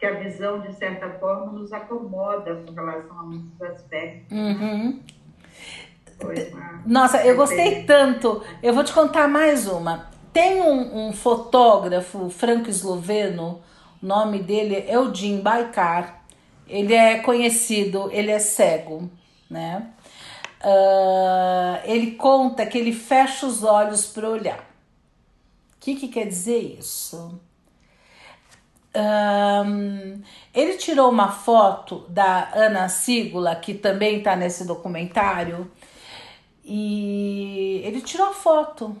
[0.00, 4.32] que a visão, de certa forma, nos acomoda com relação a muitos aspectos.
[4.32, 4.98] Uhum.
[6.86, 8.42] Nossa, eu gostei tanto.
[8.62, 10.08] Eu vou te contar mais uma.
[10.32, 13.60] Tem um, um fotógrafo franco-esloveno,
[14.02, 16.24] o nome dele é o Jim Baikar.
[16.66, 19.10] Ele é conhecido, ele é cego,
[19.50, 19.86] né?
[20.62, 24.64] Uh, ele conta que ele fecha os olhos para olhar.
[25.78, 27.40] que, que quer dizer isso?
[28.92, 30.20] Um,
[30.52, 35.70] ele tirou uma foto da Ana Sigula, que também está nesse documentário,
[36.64, 38.96] e ele tirou a foto.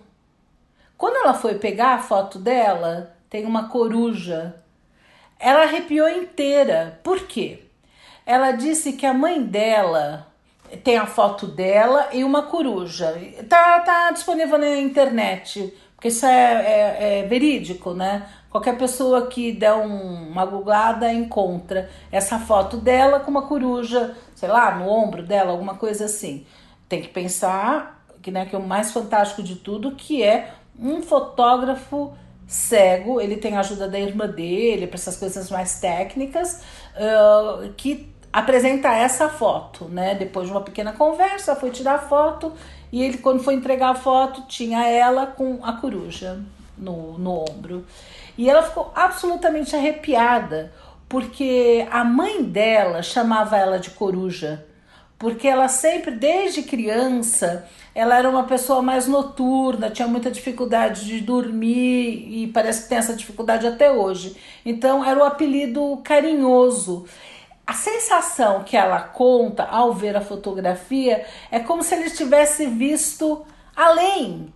[0.96, 4.54] Quando ela foi pegar a foto dela, tem uma coruja.
[5.38, 7.00] Ela arrepiou inteira.
[7.02, 7.62] Por quê?
[8.26, 10.26] Ela disse que a mãe dela
[10.84, 13.16] tem a foto dela e uma coruja.
[13.48, 18.28] Tá, tá disponível na internet, porque isso é, é, é verídico, né?
[18.50, 24.48] Qualquer pessoa que der um, uma googlada encontra essa foto dela com uma coruja, sei
[24.48, 26.44] lá, no ombro dela, alguma coisa assim.
[26.88, 31.00] Tem que pensar que, né, que é o mais fantástico de tudo, que é um
[31.02, 32.12] fotógrafo
[32.46, 36.62] cego, ele tem a ajuda da irmã dele para essas coisas mais técnicas,
[36.96, 40.16] uh, que apresenta essa foto, né?
[40.16, 42.52] Depois de uma pequena conversa, foi tirar a foto
[42.92, 46.40] e ele, quando foi entregar a foto, tinha ela com a coruja
[46.76, 47.84] no, no ombro.
[48.40, 50.72] E ela ficou absolutamente arrepiada,
[51.06, 54.66] porque a mãe dela chamava ela de coruja,
[55.18, 61.20] porque ela sempre, desde criança, ela era uma pessoa mais noturna, tinha muita dificuldade de
[61.20, 64.34] dormir e parece que tem essa dificuldade até hoje.
[64.64, 67.04] Então era o apelido carinhoso.
[67.66, 73.44] A sensação que ela conta ao ver a fotografia é como se ele tivesse visto
[73.76, 74.50] além,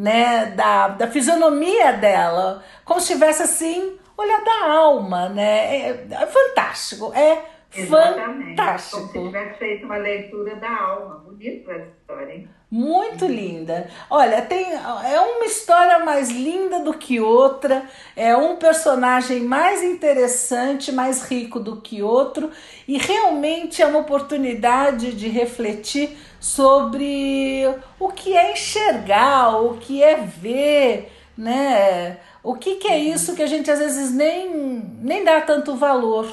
[0.00, 5.76] né, da, da fisionomia dela, como se tivesse assim, olhar da alma, né?
[5.76, 7.44] É, é fantástico, é
[7.76, 8.48] Exatamente.
[8.56, 9.12] fantástico.
[9.12, 11.16] Como se tivesse feito uma leitura da alma.
[11.16, 12.48] Bonito essa história, hein?
[12.70, 13.90] Muito linda.
[14.08, 17.84] Olha, tem é uma história mais linda do que outra,
[18.16, 22.50] é um personagem mais interessante, mais rico do que outro,
[22.88, 27.66] e realmente é uma oportunidade de refletir sobre
[27.98, 32.18] o que é enxergar, o que é ver, né?
[32.42, 34.50] O que, que é isso que a gente às vezes nem,
[35.02, 36.26] nem dá tanto valor.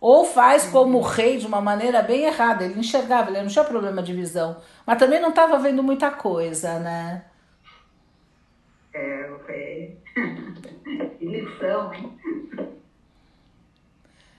[0.00, 2.64] Ou faz como o rei de uma maneira bem errada.
[2.64, 4.60] Ele enxergava, ele não tinha problema de visão.
[4.84, 7.24] Mas também não estava vendo muita coisa, né?
[8.92, 9.96] É, o rei.
[11.18, 12.18] que lição, hein?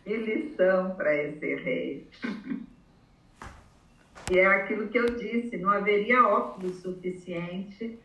[0.04, 2.10] Que lição para esse rei.
[4.32, 8.00] E é aquilo que eu disse, não haveria óculos suficiente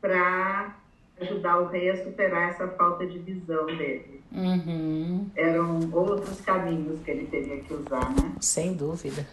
[0.00, 0.76] para
[1.20, 4.22] ajudar o rei a superar essa falta de visão dele.
[4.32, 5.30] Uhum.
[5.36, 8.32] Eram outros caminhos que ele teria que usar, né?
[8.40, 9.26] Sem dúvida.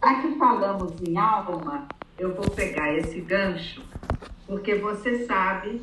[0.00, 3.82] Aqui falamos em alma, eu vou pegar esse gancho,
[4.46, 5.82] porque você sabe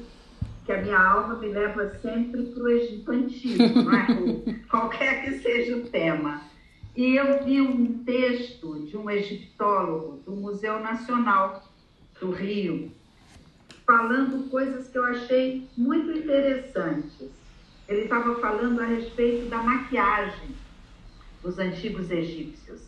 [0.65, 4.07] que a minha alma me leva sempre para o Egito Antigo, não é?
[4.69, 6.41] qualquer que seja o tema.
[6.95, 11.61] E eu vi um texto de um egiptólogo do Museu Nacional
[12.19, 12.89] do Rio,
[13.85, 17.29] falando coisas que eu achei muito interessantes.
[17.87, 20.55] Ele estava falando a respeito da maquiagem
[21.43, 22.81] dos antigos egípcios.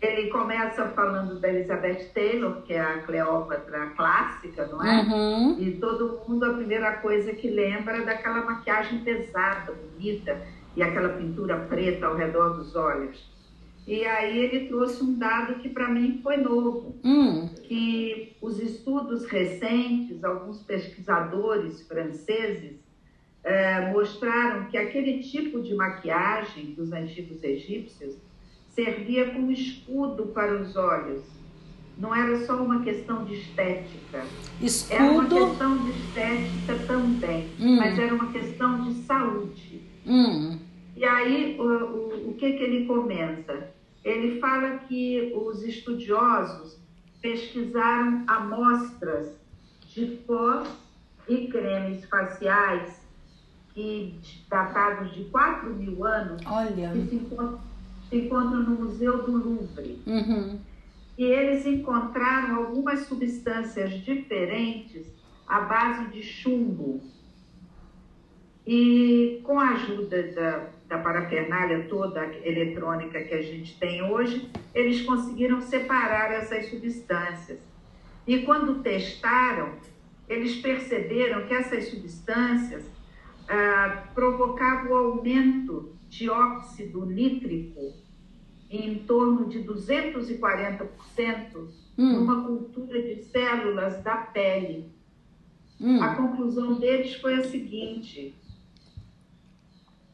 [0.00, 5.02] Ele começa falando da Elizabeth Taylor, que é a Cleópatra clássica, não é?
[5.02, 5.60] Uhum.
[5.60, 10.40] E todo mundo, a primeira coisa que lembra é daquela maquiagem pesada, bonita,
[10.76, 13.30] e aquela pintura preta ao redor dos olhos.
[13.86, 17.48] E aí ele trouxe um dado que para mim foi novo, hum.
[17.64, 22.76] que os estudos recentes, alguns pesquisadores franceses
[23.42, 28.16] é, mostraram que aquele tipo de maquiagem dos antigos egípcios
[28.68, 31.24] servia como escudo para os olhos.
[31.98, 34.24] Não era só uma questão de estética.
[34.60, 34.94] Escudo.
[34.94, 37.76] Era uma questão de estética também, hum.
[37.76, 39.91] mas era uma questão de saúde.
[40.06, 40.58] Hum.
[40.96, 43.70] E aí, o, o, o que, que ele começa?
[44.04, 46.78] Ele fala que os estudiosos
[47.20, 49.36] pesquisaram amostras
[49.88, 50.68] de pós
[51.28, 53.00] e cremes faciais
[53.72, 56.90] que, datados de 4 mil anos Olha.
[56.90, 57.60] que se encontram,
[58.08, 60.02] se encontram no Museu do Louvre.
[60.06, 60.58] Uhum.
[61.16, 65.06] E eles encontraram algumas substâncias diferentes
[65.46, 67.00] à base de chumbo.
[68.66, 75.02] E com a ajuda da, da parafernália toda eletrônica que a gente tem hoje, eles
[75.02, 77.58] conseguiram separar essas substâncias.
[78.26, 79.72] E quando testaram,
[80.28, 82.84] eles perceberam que essas substâncias
[83.48, 87.94] ah, provocavam o aumento de óxido nítrico
[88.70, 90.88] em torno de 240%
[91.98, 92.12] hum.
[92.12, 94.90] numa cultura de células da pele.
[95.80, 96.02] Hum.
[96.02, 98.34] A conclusão deles foi a seguinte: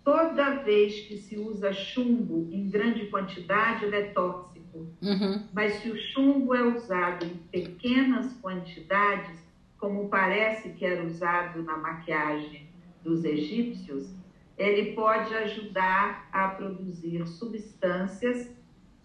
[0.09, 4.87] toda vez que se usa chumbo em grande quantidade, ele é tóxico.
[5.03, 5.43] Uhum.
[5.53, 9.39] Mas se o chumbo é usado em pequenas quantidades,
[9.79, 12.71] como parece que era usado na maquiagem
[13.05, 14.09] dos egípcios,
[14.57, 18.49] ele pode ajudar a produzir substâncias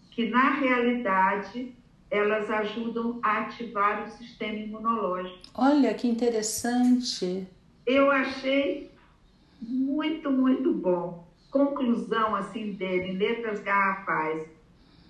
[0.10, 1.76] que, na realidade,
[2.10, 5.40] elas ajudam a ativar o sistema imunológico.
[5.54, 7.46] Olha que interessante.
[7.86, 8.93] Eu achei
[9.68, 11.28] muito, muito bom.
[11.50, 14.48] Conclusão assim dele, em letras garrafais.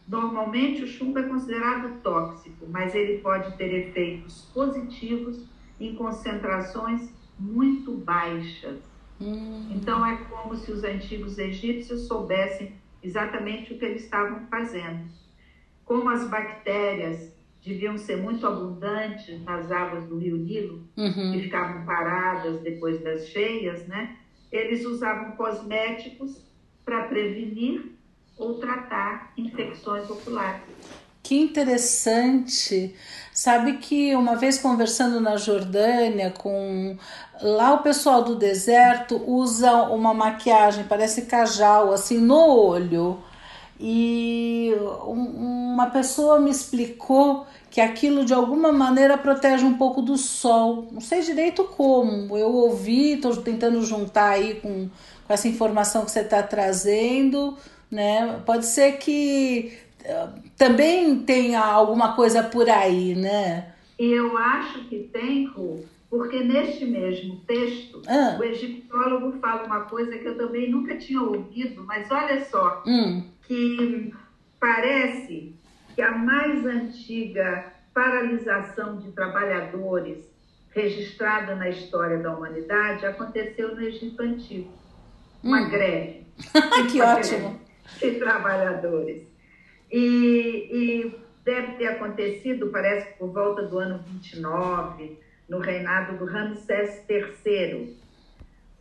[0.08, 5.47] Normalmente o chumbo é considerado tóxico, mas ele pode ter efeitos positivos
[5.80, 8.80] em concentrações muito baixas.
[9.22, 9.70] Hum.
[9.72, 15.06] Então é como se os antigos egípcios soubessem exatamente o que eles estavam fazendo.
[15.86, 17.34] Como as bactérias
[17.64, 21.32] deviam ser muito abundantes nas águas do rio Nilo, uhum.
[21.32, 24.18] que ficavam paradas depois das cheias, né?
[24.54, 26.38] Eles usavam cosméticos
[26.86, 27.91] para prevenir
[28.38, 30.62] ou tratar infecções oculares.
[31.24, 32.93] Que interessante.
[33.34, 36.97] Sabe que uma vez conversando na Jordânia com
[37.41, 43.24] lá o pessoal do deserto usa uma maquiagem, parece cajal, assim no olho.
[43.86, 44.74] E
[45.06, 50.88] uma pessoa me explicou que aquilo de alguma maneira protege um pouco do sol.
[50.90, 52.38] Não sei direito como.
[52.38, 54.90] Eu ouvi, estou tentando juntar aí com,
[55.28, 57.58] com essa informação que você está trazendo.
[57.92, 58.42] Né?
[58.46, 59.78] Pode ser que
[60.58, 63.74] também tem alguma coisa por aí, né?
[64.00, 68.38] Eu acho que tem, Ru, porque neste mesmo texto, ah.
[68.39, 73.28] o egiptólogo fala uma coisa que eu também nunca tinha ouvido, mas olha só, hum.
[73.47, 74.14] que
[74.59, 75.55] parece
[75.95, 80.32] que a mais antiga paralisação de trabalhadores
[80.70, 84.72] registrada na história da humanidade aconteceu no Egito Antigo.
[85.41, 85.70] Uma hum.
[85.72, 86.28] greve.
[86.91, 87.59] que ótimo!
[87.99, 89.24] De trabalhadores.
[89.91, 96.26] E, e deve ter acontecido, parece que por volta do ano 29, no reinado do
[96.26, 97.98] Ramsés III.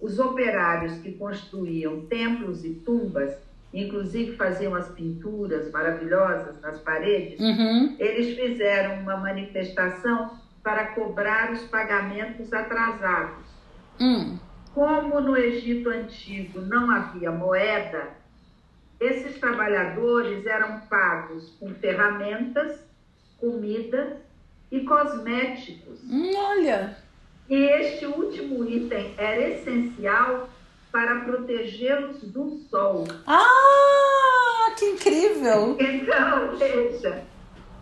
[0.01, 3.37] Os operários que construíam templos e tumbas,
[3.73, 7.95] inclusive faziam as pinturas maravilhosas nas paredes, uhum.
[7.99, 13.45] eles fizeram uma manifestação para cobrar os pagamentos atrasados.
[14.01, 14.39] Hum.
[14.75, 18.11] Como no Egito Antigo não havia moeda,
[18.99, 22.81] esses trabalhadores eram pagos com ferramentas,
[23.39, 24.17] comida
[24.73, 26.01] e cosméticos.
[26.11, 26.97] Hum, olha!
[27.49, 30.49] E este último item era essencial
[30.91, 33.07] para protegê-los do sol.
[33.27, 35.77] Ah, que incrível!
[35.79, 37.23] Então, veja,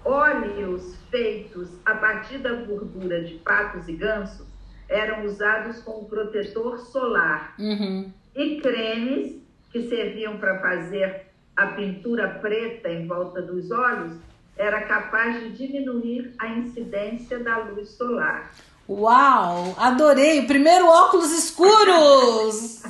[0.05, 4.47] óleos feitos a partir da gordura de patos e gansos
[4.89, 7.55] eram usados como protetor solar.
[7.57, 8.13] Uhum.
[8.35, 11.27] E cremes que serviam para fazer
[11.57, 14.17] a pintura preta em volta dos olhos,
[14.61, 18.51] era capaz de diminuir a incidência da luz solar.
[18.87, 19.75] Uau!
[19.79, 20.47] Adorei!
[20.47, 22.83] Primeiro óculos escuros!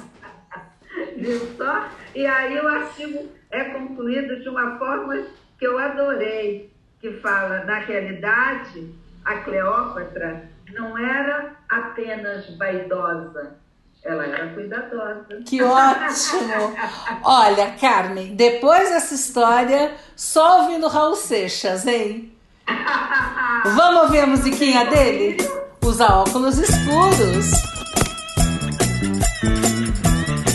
[1.17, 1.89] Viu só?
[2.13, 5.23] E aí o artigo é concluído de uma forma
[5.59, 8.93] que eu adorei, que fala, na realidade,
[9.25, 13.60] a Cleópatra não era apenas vaidosa,
[14.05, 15.43] ela era cuidadosa.
[15.47, 16.75] Que ótimo!
[17.23, 22.33] Olha, Carmen, depois dessa história, só ouvindo Raul Seixas, hein?
[23.77, 25.37] Vamos ouvir a musiquinha dele?
[25.85, 27.51] Usa óculos escuros.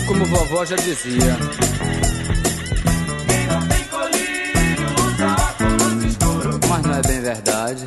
[0.06, 1.36] Como vovó já dizia.
[3.26, 6.68] Quem não tem colírio usa óculos escuros.
[6.68, 7.84] Mas não é bem verdade.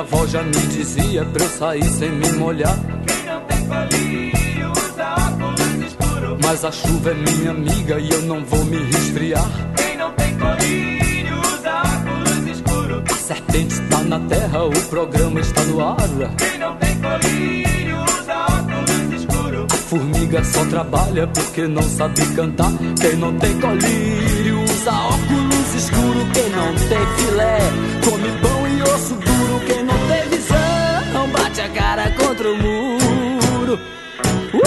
[0.00, 2.74] Minha avó já me dizia pra eu sair sem me molhar.
[3.06, 6.38] Quem não tem colírio usa óculos escuros.
[6.42, 9.44] Mas a chuva é minha amiga e eu não vou me resfriar.
[9.76, 13.02] Quem não tem colírio usa óculos escuros.
[13.10, 15.96] A serpente está na terra, o programa está no ar.
[16.38, 19.66] Quem não tem colírio usa óculos escuros.
[19.70, 22.72] A formiga só trabalha porque não sabe cantar.
[22.98, 26.32] Quem não tem colírio usa óculos escuros.
[26.32, 27.58] Quem não tem filé
[28.02, 28.59] come pão
[32.40, 33.78] contra o muro.
[34.54, 34.60] Uh!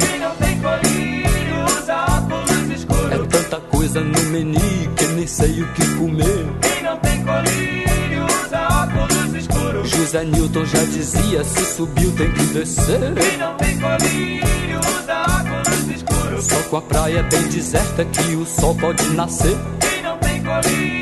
[0.00, 3.12] Quem não tem colírio usa óculos escuros.
[3.12, 4.60] É tanta coisa no menu
[4.96, 6.46] que nem sei o que comer.
[6.60, 9.90] Quem não tem colírio usa óculos escuros.
[9.90, 13.14] José Newton já dizia: se subiu tem que descer.
[13.14, 16.44] Quem não tem colírio usa óculos escuros.
[16.44, 19.56] Só com a praia bem deserta que o sol pode nascer.
[19.80, 20.99] Quem não tem colírio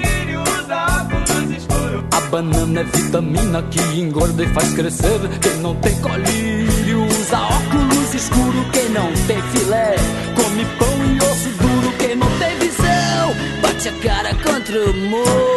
[2.31, 5.20] banana é vitamina que engorda e faz crescer.
[5.41, 9.97] Quem não tem colírio usa óculos escuro quem não tem filé.
[10.37, 13.35] Come pão e osso duro quem não tem visão.
[13.62, 15.47] Bate a cara contra o muro.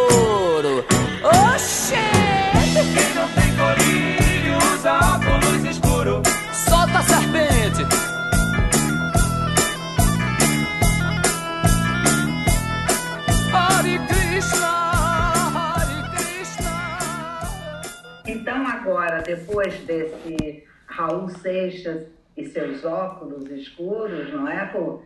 [19.21, 24.65] Depois desse Raul Seixas e seus óculos escuros, não é?
[24.67, 25.01] Pô,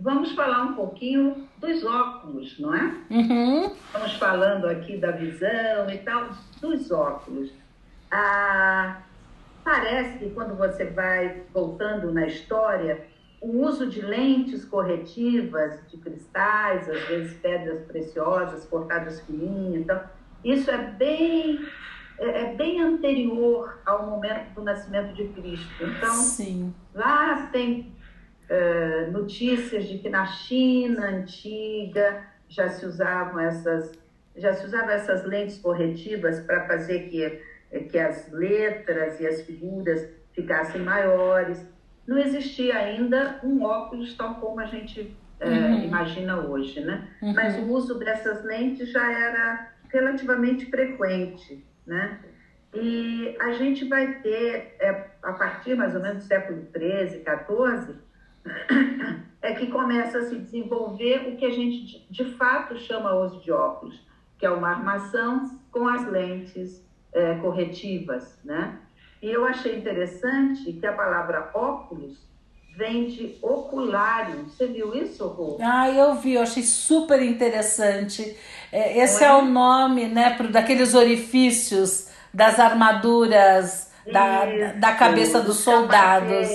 [0.00, 2.94] vamos falar um pouquinho dos óculos, não é?
[3.10, 3.72] Uhum.
[3.86, 6.30] Estamos falando aqui da visão e tal,
[6.60, 7.50] dos óculos.
[8.10, 9.02] Ah,
[9.64, 13.04] parece que quando você vai voltando na história,
[13.40, 20.00] o uso de lentes corretivas, de cristais, às vezes pedras preciosas, cortadas fininhas, então,
[20.44, 21.60] isso é bem,
[22.18, 25.84] é, é bem anterior ao momento do nascimento de Cristo.
[25.84, 26.74] Então, Sim.
[26.94, 27.92] Lá tem
[28.48, 33.92] eh, notícias de que na China antiga já se usavam essas
[34.36, 37.40] já se usavam essas lentes corretivas para fazer que
[37.90, 41.64] que as letras e as figuras ficassem maiores.
[42.06, 45.84] Não existia ainda um óculos tal como a gente eh, Uhum.
[45.84, 47.08] imagina hoje, né?
[47.20, 47.34] Uhum.
[47.34, 52.20] Mas o uso dessas lentes já era relativamente frequente, né?
[52.74, 57.96] E a gente vai ter, é, a partir mais ou menos do século XIII, XIV,
[59.40, 63.52] é que começa a se desenvolver o que a gente de, fato chama hoje de
[63.52, 64.06] óculos,
[64.38, 68.78] que é uma armação com as lentes é, corretivas, né?
[69.22, 72.28] E eu achei interessante que a palavra óculos
[72.76, 74.44] vem de oculário.
[74.44, 75.56] Você viu isso, Rô?
[75.60, 78.36] Ah, eu vi, eu achei super interessante.
[78.70, 79.32] É, esse é é?
[79.32, 86.46] o nome, né, pro, daqueles orifícios das armaduras da, Isso, da cabeça dos soldados.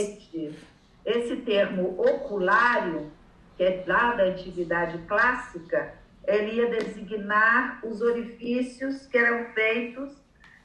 [1.04, 3.12] Esse termo oculário,
[3.58, 5.96] que é lá da antiguidade clássica,
[6.28, 10.12] ele ia designar os orifícios que eram feitos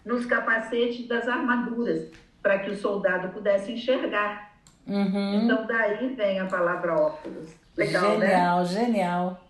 [0.04, 2.10] nos capacetes das armaduras,
[2.42, 4.45] para que o soldado pudesse enxergar.
[4.86, 5.44] Uhum.
[5.44, 7.54] Então, daí vem a palavra óculos.
[7.76, 8.28] Legal, né?
[8.28, 9.40] genial, genial.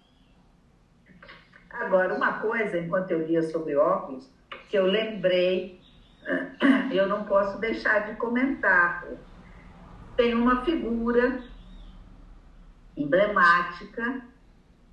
[1.71, 4.29] Agora, uma coisa, enquanto eu lia sobre óculos,
[4.69, 5.79] que eu lembrei,
[6.91, 9.05] eu não posso deixar de comentar.
[10.17, 11.43] Tem uma figura
[12.97, 14.23] emblemática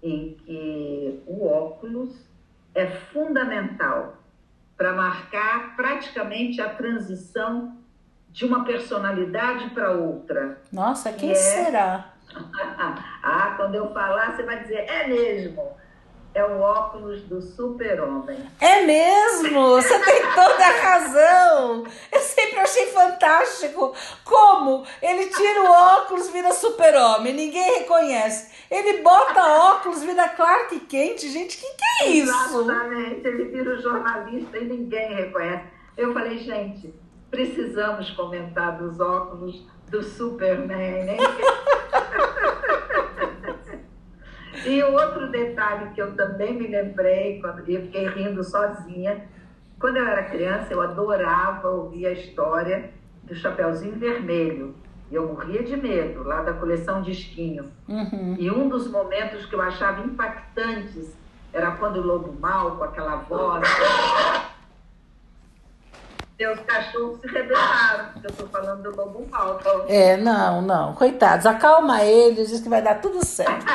[0.02, 2.14] em que o óculos
[2.76, 4.18] é fundamental
[4.76, 7.78] para marcar praticamente a transição
[8.34, 10.58] de uma personalidade para outra.
[10.72, 11.36] Nossa, quem É.
[11.36, 12.10] será?
[13.24, 15.72] ah, quando eu falar, você vai dizer, é mesmo.
[16.36, 18.40] É o óculos do super-homem.
[18.60, 21.84] É mesmo, você tem toda a razão.
[22.12, 28.52] Eu sempre achei fantástico como ele tira o óculos, vira super-homem, ninguém reconhece.
[28.72, 32.32] Ele bota óculos, vira Clark Kent, gente, que que é isso?
[32.32, 33.28] Exatamente.
[33.28, 35.66] Ele vira o jornalista e ninguém reconhece.
[35.96, 36.92] Eu falei, gente,
[37.34, 41.18] precisamos comentar dos óculos do Superman, né?
[44.68, 49.28] e outro detalhe que eu também me lembrei, quando eu fiquei rindo sozinha,
[49.80, 52.92] quando eu era criança, eu adorava ouvir a história
[53.24, 54.76] do Chapeuzinho Vermelho.
[55.12, 57.72] Eu morria de medo, lá da coleção Disquinho.
[57.88, 58.36] Uhum.
[58.38, 61.18] E um dos momentos que eu achava impactantes
[61.52, 63.68] era quando o lobo mal, com aquela voz.
[66.44, 69.58] Seus cachorros se rebelaram, porque eu estou falando do lobo mal.
[69.88, 73.66] É, não, não, coitados, acalma eles, diz que vai dar tudo certo.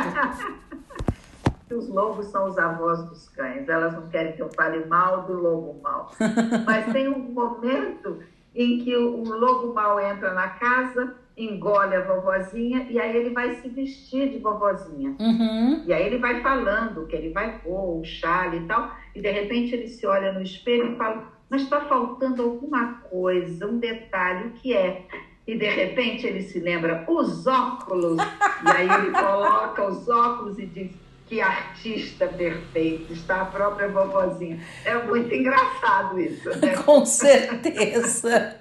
[1.75, 5.33] os lobos são os avós dos cães, elas não querem que eu fale mal do
[5.33, 6.11] lobo mal.
[6.67, 8.23] Mas tem um momento
[8.55, 13.31] em que o, o lobo mal entra na casa, engole a vovozinha e aí ele
[13.31, 15.17] vai se vestir de vovozinha.
[15.19, 15.85] Uhum.
[15.87, 19.31] E aí ele vai falando que ele vai pôr o chale e tal, e de
[19.31, 24.49] repente ele se olha no espelho e fala, mas está faltando alguma coisa, um detalhe,
[24.49, 25.07] o que é?
[25.47, 28.19] E de repente ele se lembra, os óculos.
[28.19, 30.91] E aí ele coloca os óculos e diz,
[31.29, 34.59] que artista perfeito, está a própria vovozinha.
[34.85, 36.75] É muito engraçado isso, né?
[36.85, 38.59] Com certeza,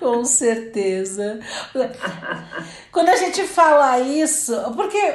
[0.00, 1.38] com certeza.
[2.90, 5.14] Quando a gente fala isso, porque,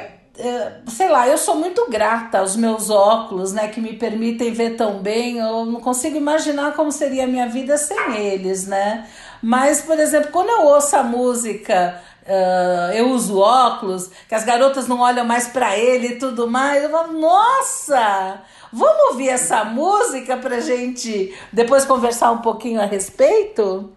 [0.88, 4.98] sei lá, eu sou muito grata aos meus óculos, né, que me permitem ver tão
[4.98, 9.06] bem, eu não consigo imaginar como seria a minha vida sem eles, né?
[9.42, 14.86] Mas, por exemplo, quando eu ouço a música ah, eu uso óculos, que as garotas
[14.86, 16.82] não olham mais pra ele e tudo mais.
[16.82, 23.92] Eu falo, nossa, vamos ouvir essa música pra gente depois conversar um pouquinho a respeito?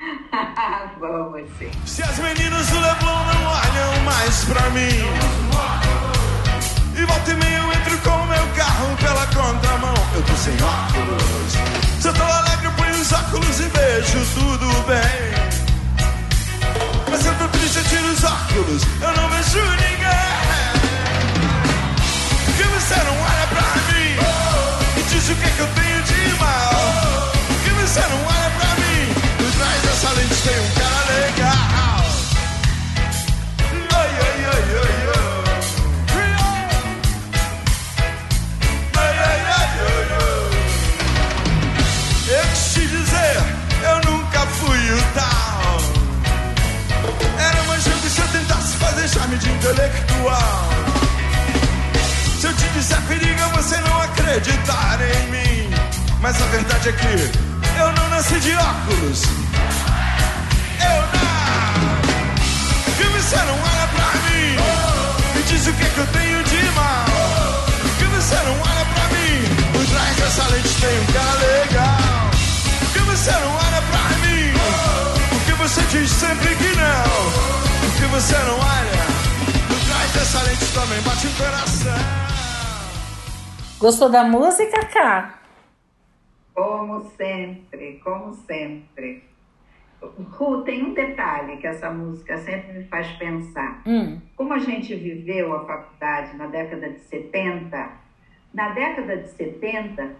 [0.98, 1.70] Vamos sim.
[1.84, 5.04] Se as meninas do Leblon não olham mais pra mim
[6.96, 11.52] E volta e meia eu entro com meu carro pela contramão Eu tô sem óculos.
[12.00, 15.30] Se eu tô alegre eu ponho os óculos e vejo tudo bem.
[17.10, 20.80] Mas eu tô triste eu tiro os óculos Eu não vejo ninguém.
[22.46, 24.16] Porque você não olha pra mim
[24.96, 27.32] E diz o que é que eu tenho de mal.
[27.48, 28.49] Porque você não olha
[30.08, 32.04] Lente tem um cara legal
[33.92, 35.30] Ai, ai, ai, ai, ai.
[42.28, 43.36] Eu te dizer,
[43.82, 45.80] eu nunca fui o tal.
[47.38, 50.70] Era jogo se eu tentasse fazer charme de intelectual.
[52.40, 55.70] Se eu te disser perigo, você não acreditar em mim.
[56.22, 57.30] Mas a verdade é que
[57.78, 59.50] eu não nasci de óculos.
[63.30, 65.36] Você não olha pra mim.
[65.36, 67.06] Me diz o que, é que eu tenho de mal.
[67.96, 69.38] Que você não olha pra mim.
[69.72, 72.30] Por trás dessa lente tem um cara legal.
[72.92, 74.50] Que você não olha pra mim.
[75.30, 77.90] Porque você diz sempre que não.
[77.92, 79.06] Porque você não olha.
[79.68, 81.98] Por trás dessa lente também bate um coração.
[83.78, 85.34] Gostou da música, Cá?
[86.52, 89.29] Como sempre, como sempre.
[90.02, 93.82] Ru, tem um detalhe que essa música sempre me faz pensar.
[93.86, 94.20] Hum.
[94.36, 97.90] Como a gente viveu a faculdade na década de 70,
[98.54, 100.16] na década de 70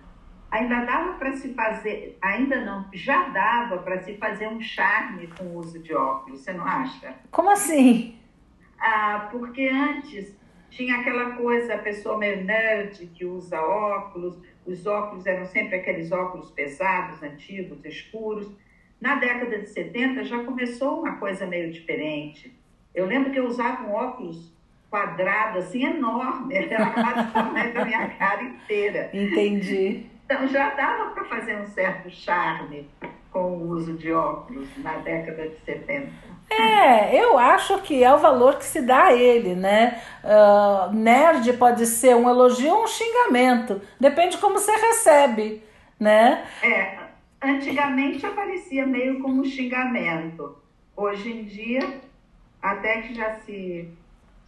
[0.50, 5.44] ainda dava para se fazer, ainda não, já dava para se fazer um charme com
[5.44, 7.14] o uso de óculos, você não acha?
[7.30, 8.18] Como assim?
[8.78, 10.36] Ah, porque antes
[10.70, 16.10] tinha aquela coisa, a pessoa meio nerd que usa óculos, os óculos eram sempre aqueles
[16.10, 18.50] óculos pesados, antigos, escuros.
[19.00, 22.54] Na década de 70 já começou uma coisa meio diferente.
[22.94, 24.52] Eu lembro que eu usava um óculos
[24.90, 29.10] quadrado, assim, enorme, era quase o tamanho da minha cara inteira.
[29.12, 30.06] Entendi.
[30.24, 32.88] Então já dava para fazer um certo charme
[33.32, 36.08] com o uso de óculos na década de 70.
[36.50, 40.02] É, eu acho que é o valor que se dá a ele, né?
[40.24, 45.62] Ah, nerd pode ser um elogio ou um xingamento, depende como você recebe,
[45.98, 46.44] né?
[46.60, 46.98] É,
[47.42, 50.56] antigamente aparecia meio como um xingamento.
[50.96, 52.00] Hoje em dia,
[52.60, 53.88] até que já se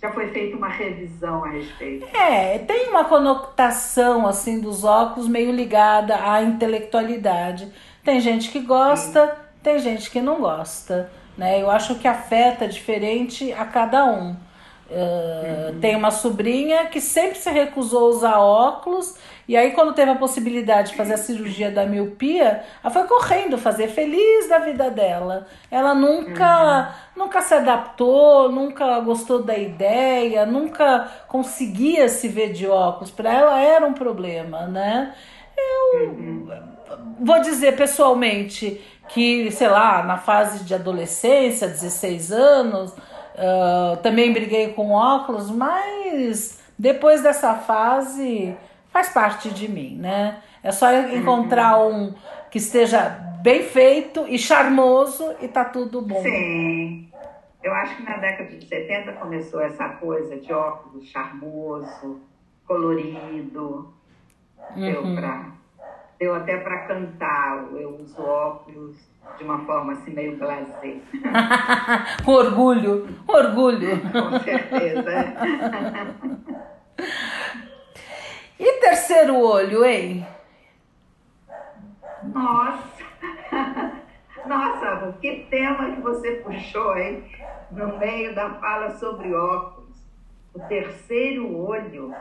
[0.00, 2.04] já foi feita uma revisão a respeito.
[2.16, 7.72] É, tem uma conotação assim dos óculos meio ligada à intelectualidade.
[8.04, 11.62] Tem gente que gosta, tem gente que não gosta, né?
[11.62, 14.36] Eu acho que afeta diferente a cada um.
[14.92, 19.16] Uh, Tem uma sobrinha que sempre se recusou a usar óculos,
[19.48, 23.58] e aí, quando teve a possibilidade de fazer a cirurgia da miopia, ela foi correndo
[23.58, 25.46] fazer, feliz da vida dela.
[25.70, 33.10] Ela nunca, nunca se adaptou, nunca gostou da ideia, nunca conseguia se ver de óculos.
[33.10, 35.14] Para ela era um problema, né?
[35.56, 36.48] Eu
[37.20, 42.94] vou dizer pessoalmente que, sei lá, na fase de adolescência, 16 anos,
[43.36, 48.56] ah, também briguei com óculos, mas depois dessa fase
[48.92, 50.42] faz parte de mim, né?
[50.62, 52.14] É só encontrar um
[52.50, 53.08] que esteja
[53.42, 56.22] bem feito e charmoso e tá tudo bom.
[56.22, 57.08] Sim.
[57.62, 62.20] Eu acho que na década de 70 começou essa coisa de óculos charmoso,
[62.66, 63.92] colorido.
[64.76, 65.46] Deu, pra,
[66.18, 67.64] deu até para cantar.
[67.72, 68.96] Eu uso óculos
[69.38, 70.98] de uma forma assim meio blasé.
[72.24, 74.00] Com orgulho, orgulho.
[74.12, 75.34] Com certeza.
[78.82, 80.26] Terceiro olho, hein?
[82.24, 83.04] Nossa!
[84.44, 87.22] Nossa, Amor, que tema que você puxou aí
[87.70, 89.96] no meio da fala sobre óculos.
[90.52, 92.12] O terceiro olho.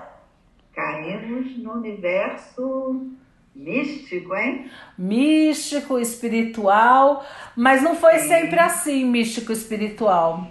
[0.72, 3.10] Caímos no universo
[3.56, 4.70] místico, hein?
[4.96, 10.48] místico, espiritual, mas não foi sempre assim místico espiritual.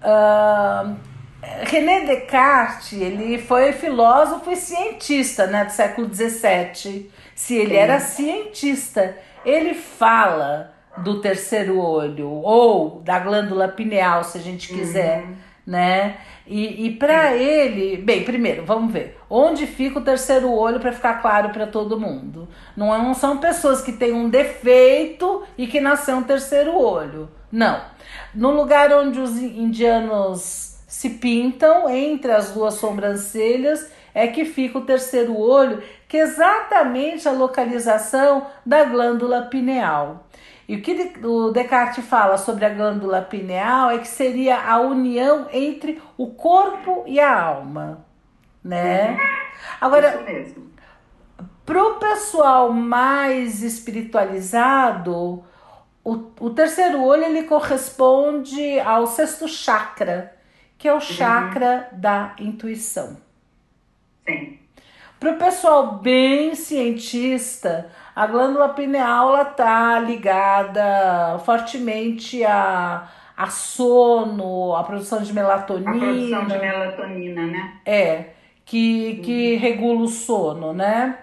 [0.00, 0.94] Ah,
[1.42, 7.10] René Descartes, ele foi filósofo e cientista, né, do século XVII.
[7.34, 14.40] Se ele era cientista, ele fala do terceiro olho ou da glândula pineal, se a
[14.40, 15.24] gente quiser,
[15.64, 16.16] né?
[16.44, 21.20] E, e para ele, bem, primeiro, vamos ver onde fica o terceiro olho para ficar
[21.20, 22.48] claro para todo mundo.
[22.76, 27.28] Não, é- não são pessoas que têm um defeito e que nasceu um terceiro olho.
[27.52, 27.80] Não.
[28.34, 30.67] No lugar onde os indianos
[30.98, 37.28] se pintam, entre as duas sobrancelhas, é que fica o terceiro olho, que é exatamente
[37.28, 40.26] a localização da glândula pineal.
[40.68, 45.46] E o que o Descartes fala sobre a glândula pineal é que seria a união
[45.52, 48.04] entre o corpo e a alma,
[48.64, 49.16] né?
[49.80, 50.72] Agora, Isso mesmo.
[51.64, 55.44] pro pessoal mais espiritualizado,
[56.02, 60.36] o, o terceiro olho ele corresponde ao sexto chakra,
[60.78, 63.16] que é o chakra da intuição.
[64.26, 64.58] Sim.
[65.20, 74.76] Para o pessoal bem cientista, a glândula pineal ela tá ligada fortemente a, a sono,
[74.76, 75.92] a produção de A melatonina.
[75.92, 77.80] produção de melatonina, né?
[77.84, 78.30] É,
[78.64, 81.18] que, que regula o sono, né?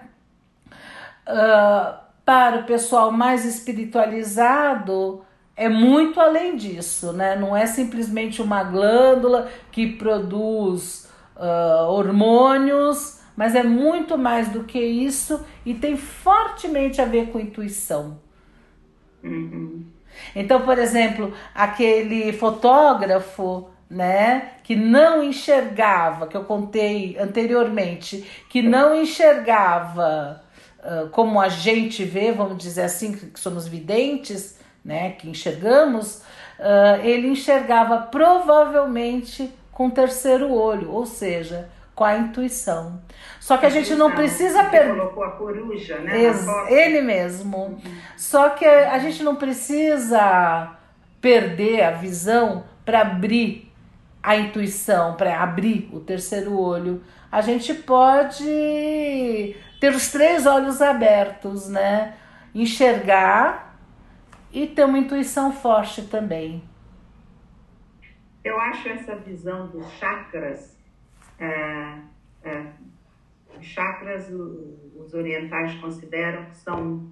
[1.26, 5.24] Ah, para o pessoal mais espiritualizado,
[5.56, 7.34] é muito além disso, né?
[7.34, 14.78] Não é simplesmente uma glândula que produz ah, hormônios, mas é muito mais do que
[14.78, 18.18] isso e tem fortemente a ver com intuição.
[19.22, 19.84] Uhum.
[20.34, 28.94] Então, por exemplo, aquele fotógrafo, né, que não enxergava, que eu contei anteriormente, que não
[28.94, 30.42] enxergava
[30.82, 34.55] ah, como a gente vê, vamos dizer assim, que somos videntes,
[34.86, 36.22] né, que enxergamos,
[36.60, 43.00] ah, ele enxergava provavelmente com o terceiro olho, ou seja, com a intuição.
[43.40, 44.96] Só que a gente não precisa perder.
[44.96, 46.22] colocou a coruja, né?
[46.22, 47.80] Ex- ele mesmo.
[48.16, 50.72] Só que a gente não precisa
[51.20, 53.72] perder a visão para abrir
[54.22, 57.02] a intuição, para abrir o terceiro olho.
[57.30, 58.44] A gente pode
[59.80, 62.14] ter os três olhos abertos, né?
[62.54, 63.65] Enxergar
[64.56, 66.62] e ter uma intuição forte também.
[68.42, 70.74] Eu acho essa visão dos chakras,
[71.38, 71.98] é,
[72.42, 72.66] é,
[73.58, 77.06] os chakras os orientais consideram que são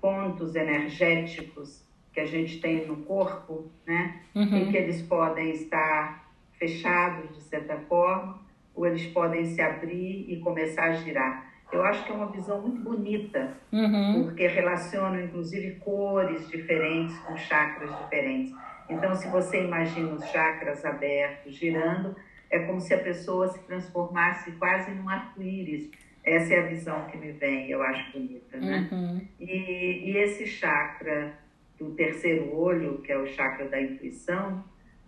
[0.00, 4.20] pontos energéticos que a gente tem no corpo, né?
[4.32, 8.40] E que eles podem estar fechados de certa forma,
[8.76, 11.45] ou eles podem se abrir e começar a girar.
[11.72, 14.24] Eu acho que é uma visão muito bonita, Uhum.
[14.24, 18.54] porque relacionam inclusive cores diferentes com chakras diferentes.
[18.88, 22.14] Então, se você imagina os chakras abertos, girando,
[22.50, 25.90] é como se a pessoa se transformasse quase num arco-íris.
[26.24, 28.88] Essa é a visão que me vem, eu acho bonita, né?
[28.92, 29.20] Uhum.
[29.40, 31.34] E, e esse chakra
[31.78, 34.64] do terceiro olho, que é o chakra da intuição,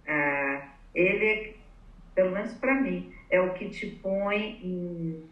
[0.07, 1.57] ah, ele,
[2.15, 5.25] pelo menos para mim, é o que te põe em,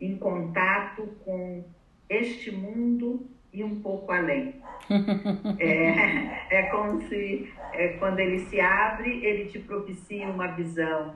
[0.00, 1.64] em contato com
[2.08, 4.56] este mundo e um pouco além.
[5.58, 11.14] É, é como se, é, quando ele se abre, ele te propicia uma visão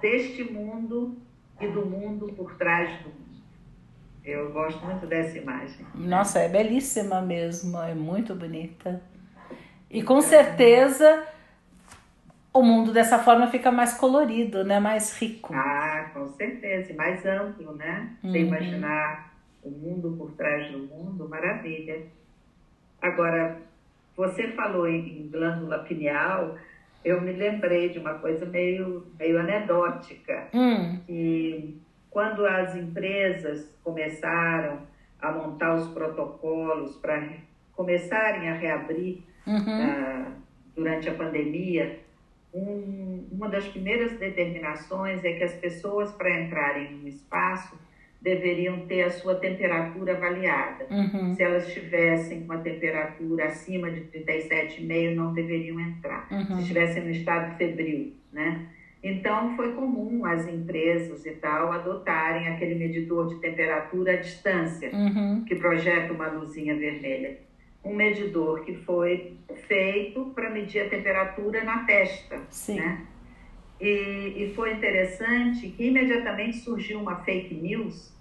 [0.00, 1.16] deste mundo
[1.60, 3.26] e do mundo por trás do mundo.
[4.22, 5.86] Eu gosto muito dessa imagem.
[5.94, 9.00] Nossa, é belíssima mesmo, é muito bonita.
[9.90, 11.26] E com certeza
[12.58, 14.78] o mundo dessa forma fica mais colorido, né?
[14.80, 15.52] Mais rico.
[15.54, 18.10] Ah, com certeza, e mais amplo, né?
[18.22, 18.46] Você Uhum.
[18.46, 19.32] imaginar
[19.62, 22.02] o mundo por trás do mundo, maravilha.
[23.00, 23.58] Agora,
[24.16, 26.56] você falou em, em glândula pineal,
[27.04, 31.80] eu me lembrei de uma coisa meio, meio anedótica, Hum, que
[32.10, 34.80] quando as empresas começaram
[35.20, 37.22] a montar os protocolos para
[37.74, 40.32] começarem a reabrir uhum, ah,
[40.74, 42.00] durante a pandemia,
[42.58, 47.78] um- uma das primeiras determinações é que as pessoas, para entrarem no espaço,
[48.20, 50.86] deveriam ter a sua temperatura avaliada.
[50.90, 56.26] uhum, Se elas estivessem com a temperatura acima de 37,5, não deveriam entrar.
[56.30, 56.56] Uhum.
[56.56, 58.62] Se estivessem no estado febril, né?
[59.02, 65.44] Então, foi comum as empresas e tal adotarem aquele medidor de temperatura à distância uhum,
[65.44, 67.36] que projeta uma luzinha vermelha.
[67.86, 69.36] Um medidor que foi
[69.68, 72.40] feito para medir a temperatura na testa.
[72.50, 72.76] sim.
[72.80, 73.06] Né?
[73.80, 78.14] E, e foi interessante que imediatamente surgiu uma fake news.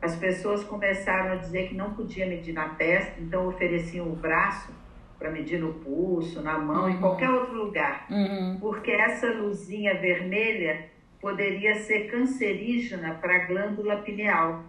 [0.00, 4.72] As pessoas começaram a dizer que não podia medir na testa, então ofereciam o braço
[5.18, 7.00] para medir no pulso, na mão, em Uhum.
[7.00, 10.86] qualquer outro lugar Uhum, porque essa luzinha vermelha
[11.20, 14.64] poderia ser cancerígena para a glândula pineal.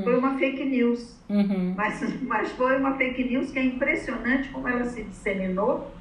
[0.00, 1.74] Foi uma fake news, uhum.
[1.76, 5.92] mas, mas foi uma fake news que é impressionante como ela se disseminou.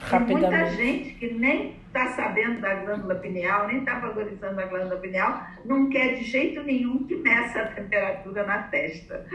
[0.00, 0.76] E muita Rapidamente.
[0.76, 5.90] gente que nem está sabendo da glândula pineal, nem está valorizando a glândula pineal, não
[5.90, 9.26] quer de jeito nenhum que meça a temperatura na testa.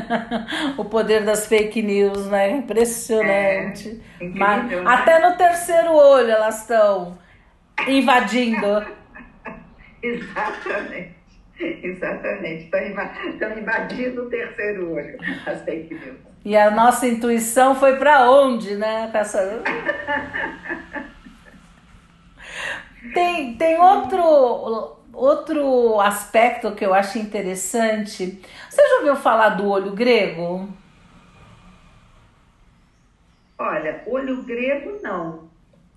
[0.78, 2.52] o poder das fake news, né?
[2.52, 4.00] Impressionante.
[4.20, 4.82] É, incrível, Mas né?
[4.86, 7.18] até no terceiro olho elas estão
[7.86, 8.86] invadindo.
[10.02, 11.21] Exatamente.
[11.82, 12.64] Exatamente.
[12.64, 16.18] Estão invadindo o terceiro olho, as fake news.
[16.44, 19.10] E a nossa intuição foi para onde, né?
[19.14, 19.62] Essa...
[23.14, 28.40] Tem, tem outro, outro aspecto que eu acho interessante.
[28.70, 30.68] Você já ouviu falar do olho grego?
[33.58, 35.50] Olha, olho grego não.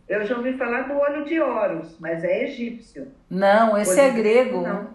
[0.09, 3.07] Eu já ouvi falar do olho de Horus, mas é egípcio.
[3.30, 4.61] Não, esse Olho é grego.
[4.61, 4.89] Não.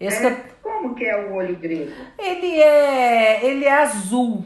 [0.00, 1.92] Esse É, que- Como que é o olho grego?
[2.18, 4.44] Ele é, ele é azul.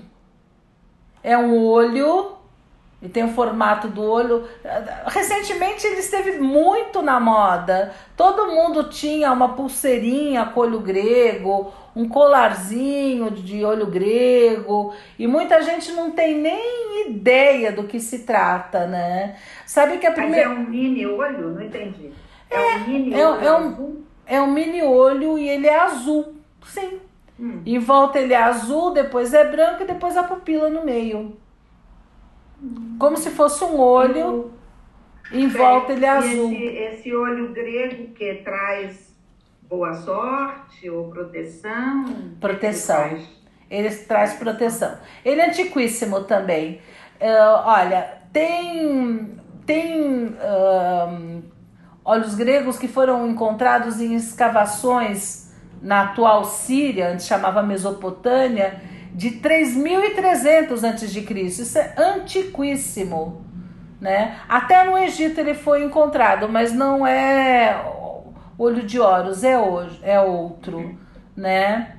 [1.24, 2.32] É um olho
[3.02, 4.46] e tem o formato do olho.
[5.06, 7.92] Recentemente ele esteve muito na moda.
[8.16, 15.60] Todo mundo tinha uma pulseirinha com olho grego, um colarzinho de olho grego, e muita
[15.62, 19.36] gente não tem nem ideia do que se trata, né?
[19.66, 21.50] Sabe que a Mas primeira é um mini olho?
[21.54, 22.12] Não entendi.
[22.50, 24.04] É, um mini é olho é um-?
[24.30, 26.34] É um mini olho e ele é azul.
[26.64, 27.00] Sim.
[27.38, 27.62] Hum.
[27.66, 31.36] Em volta ele é azul, depois é branco e depois a pupila no meio.
[32.98, 34.52] Como se fosse um olho,
[35.32, 36.52] em volta ele é azul.
[36.52, 39.14] Esse, esse olho grego que traz
[39.62, 42.04] boa sorte ou proteção?
[42.40, 43.04] Proteção.
[43.06, 44.98] Ele traz- Ele traz proteção.
[45.24, 46.80] Ele é antiquíssimo também.
[47.20, 51.40] Ah, olha, tem, tem ahn,
[52.10, 55.48] olhos gregos que foram encontrados em escavações
[55.80, 58.82] na atual Síria, antes chamava Mesopotâmia,
[59.14, 61.40] de 3.300 a.C.
[61.40, 63.44] Isso é antiquíssimo.
[64.00, 64.38] Né?
[64.48, 67.80] Até no Egito ele foi encontrado, mas não é
[68.58, 70.98] olho de Horus, é, hoje, é outro.
[71.36, 71.94] Né?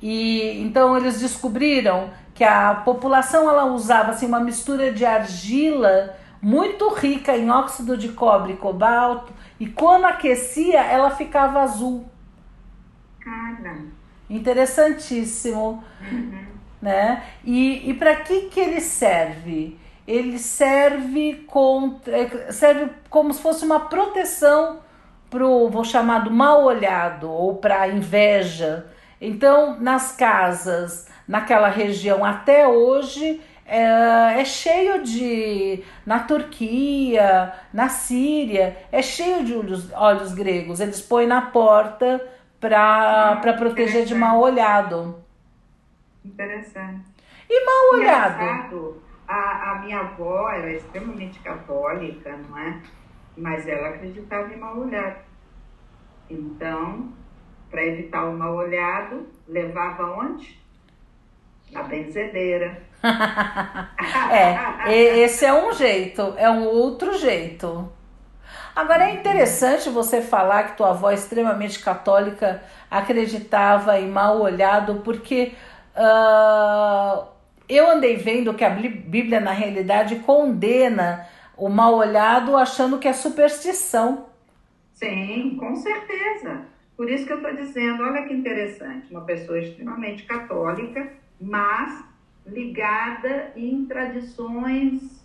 [0.00, 6.88] E então eles descobriram que a população ela usava assim, uma mistura de argila muito
[6.88, 12.06] rica em óxido de cobre e cobalto, e quando aquecia ela ficava azul.
[13.20, 13.76] Cara,
[14.30, 15.82] Interessantíssimo,
[16.80, 17.24] né?
[17.44, 19.76] E, e para que que ele serve?
[20.06, 24.78] Ele serve contra, serve como se fosse uma proteção
[25.28, 28.86] pro, vou chamar do mal olhado ou para inveja.
[29.20, 33.40] Então, nas casas, naquela região até hoje
[33.70, 40.80] é, é cheio de na Turquia, na Síria, é cheio de olhos, olhos gregos.
[40.80, 42.20] Eles põem na porta
[42.60, 45.24] para para proteger de mal olhado.
[46.24, 47.08] interessante.
[47.48, 48.42] E mal olhado.
[48.42, 52.82] Engraçado, a, a minha avó era extremamente católica, não é?
[53.36, 55.24] Mas ela acreditava em mal olhado.
[56.28, 57.12] Então,
[57.70, 60.60] para evitar o mal olhado, levava onde?
[61.72, 62.89] Na benzedeira.
[64.28, 67.90] É, esse é um jeito, é um outro jeito.
[68.74, 75.54] Agora é interessante você falar que tua avó extremamente católica acreditava em mal olhado, porque
[75.96, 77.26] ah,
[77.68, 81.26] eu andei vendo que a Bí- Bíblia na realidade condena
[81.56, 84.26] o mal olhado achando que é superstição.
[84.92, 86.66] Sim, com certeza.
[86.96, 92.04] Por isso que eu estou dizendo, olha que interessante, uma pessoa extremamente católica, mas
[92.46, 95.20] ligada em tradições,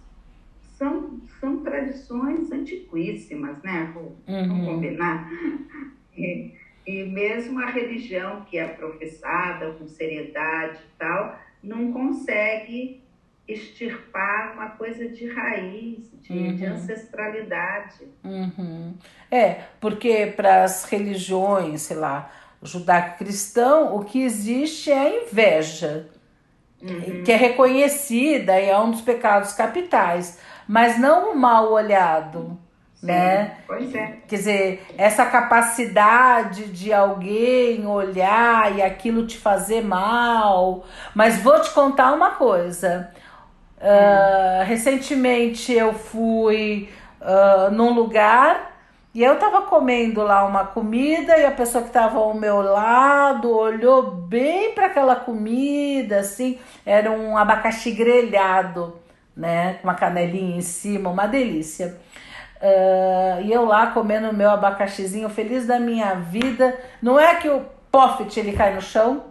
[0.78, 3.92] são, são tradições antiquíssimas, né?
[3.94, 4.66] Vou- Vamos Uhum.
[4.66, 5.30] combinar?
[6.18, 6.54] E,
[6.88, 13.04] e mesmo a religião que é professada com seriedade e tal, não consegue
[13.46, 16.72] extirpar uma coisa de raiz, de, de Uhum.
[16.72, 18.08] ancestralidade.
[18.24, 18.94] Uhum.
[19.30, 22.32] É, porque para as religiões, sei lá,
[22.64, 26.10] judaico-cristão, o que existe é a inveja,
[27.24, 32.58] que é reconhecida e é um dos pecados capitais, mas não o mal olhado,
[32.96, 33.58] Sim, né?
[33.66, 34.18] Pois é.
[34.28, 40.86] Quer dizer, essa capacidade de alguém olhar e aquilo te fazer mal.
[41.14, 43.12] Mas vou te contar uma coisa.
[43.80, 46.90] Ah, recentemente eu fui
[47.22, 48.75] ah, num lugar
[49.16, 53.50] e eu tava comendo lá uma comida e a pessoa que tava ao meu lado
[53.50, 59.00] olhou bem para aquela comida, assim, era um abacaxi grelhado,
[59.36, 61.98] né, com uma canelinha em cima, uma delícia.
[62.62, 66.78] Ah, e eu lá comendo o meu abacaxizinho, feliz da minha vida.
[67.02, 69.26] Não é que o poffet ele cai no chão?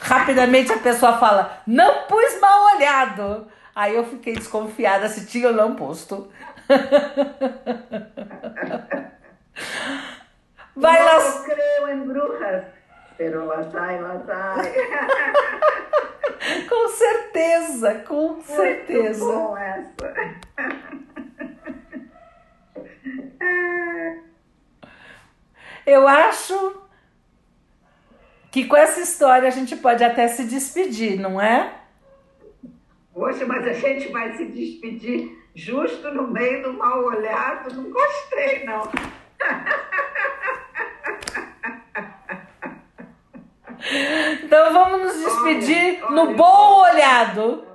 [0.00, 3.46] Rapidamente a pessoa fala, não pus mal olhado.
[3.74, 6.28] Aí eu fiquei desconfiada se tinha ou não posto.
[10.76, 11.18] Vai lá.
[11.18, 12.64] No creo en brujas,
[13.16, 14.72] pero las hay, las hay.
[16.68, 19.24] Com certeza, com Muito certeza.
[19.24, 20.14] bom essa.
[25.86, 26.82] Eu acho
[28.50, 31.72] que com essa história a gente pode até se despedir, não é?
[33.14, 37.74] Poxa, mas a gente vai se despedir justo no meio do mal olhado.
[37.74, 38.82] Não gostei, não.
[44.42, 47.66] Então vamos nos despedir olha, olha, no bom olhado.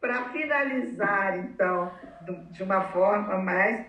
[0.00, 1.90] Para finalizar, então,
[2.50, 3.86] de uma forma mais.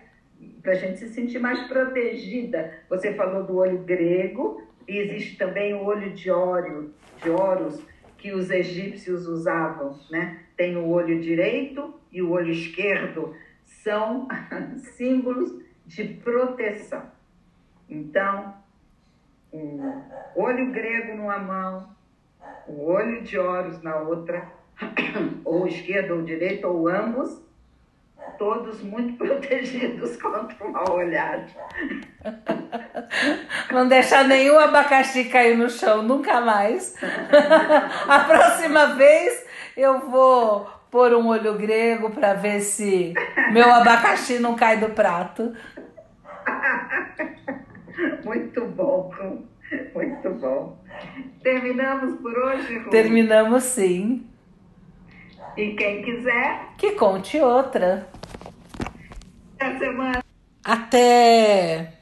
[0.62, 2.72] para a gente se sentir mais protegida.
[2.88, 7.82] Você falou do olho grego, e existe também o olho de Ório, de Horus,
[8.16, 10.44] que os egípcios usavam, né?
[10.56, 14.26] Tem o olho direito e o olho esquerdo, são
[14.96, 15.54] símbolos
[15.84, 17.02] de proteção.
[17.90, 18.54] Então,
[19.52, 19.92] o
[20.34, 21.90] olho grego numa mão,
[22.66, 24.50] o olho de Horus na outra,
[25.44, 27.38] ou esquerdo ou direito, ou ambos,
[28.38, 31.52] todos muito protegidos contra o mal olhado.
[33.70, 36.96] Não deixar nenhum abacaxi cair no chão, nunca mais.
[38.08, 39.46] A próxima vez
[39.76, 43.12] eu vou pôr um olho grego para ver se
[43.52, 45.54] meu abacaxi não cai do prato.
[48.24, 49.10] Muito bom,
[49.94, 50.78] muito bom.
[51.42, 52.90] Terminamos por hoje, Ru?
[52.90, 54.26] Terminamos sim.
[55.56, 56.74] E quem quiser.
[56.76, 58.06] Que conte outra.
[59.58, 60.22] Até semana.
[60.62, 61.95] Até!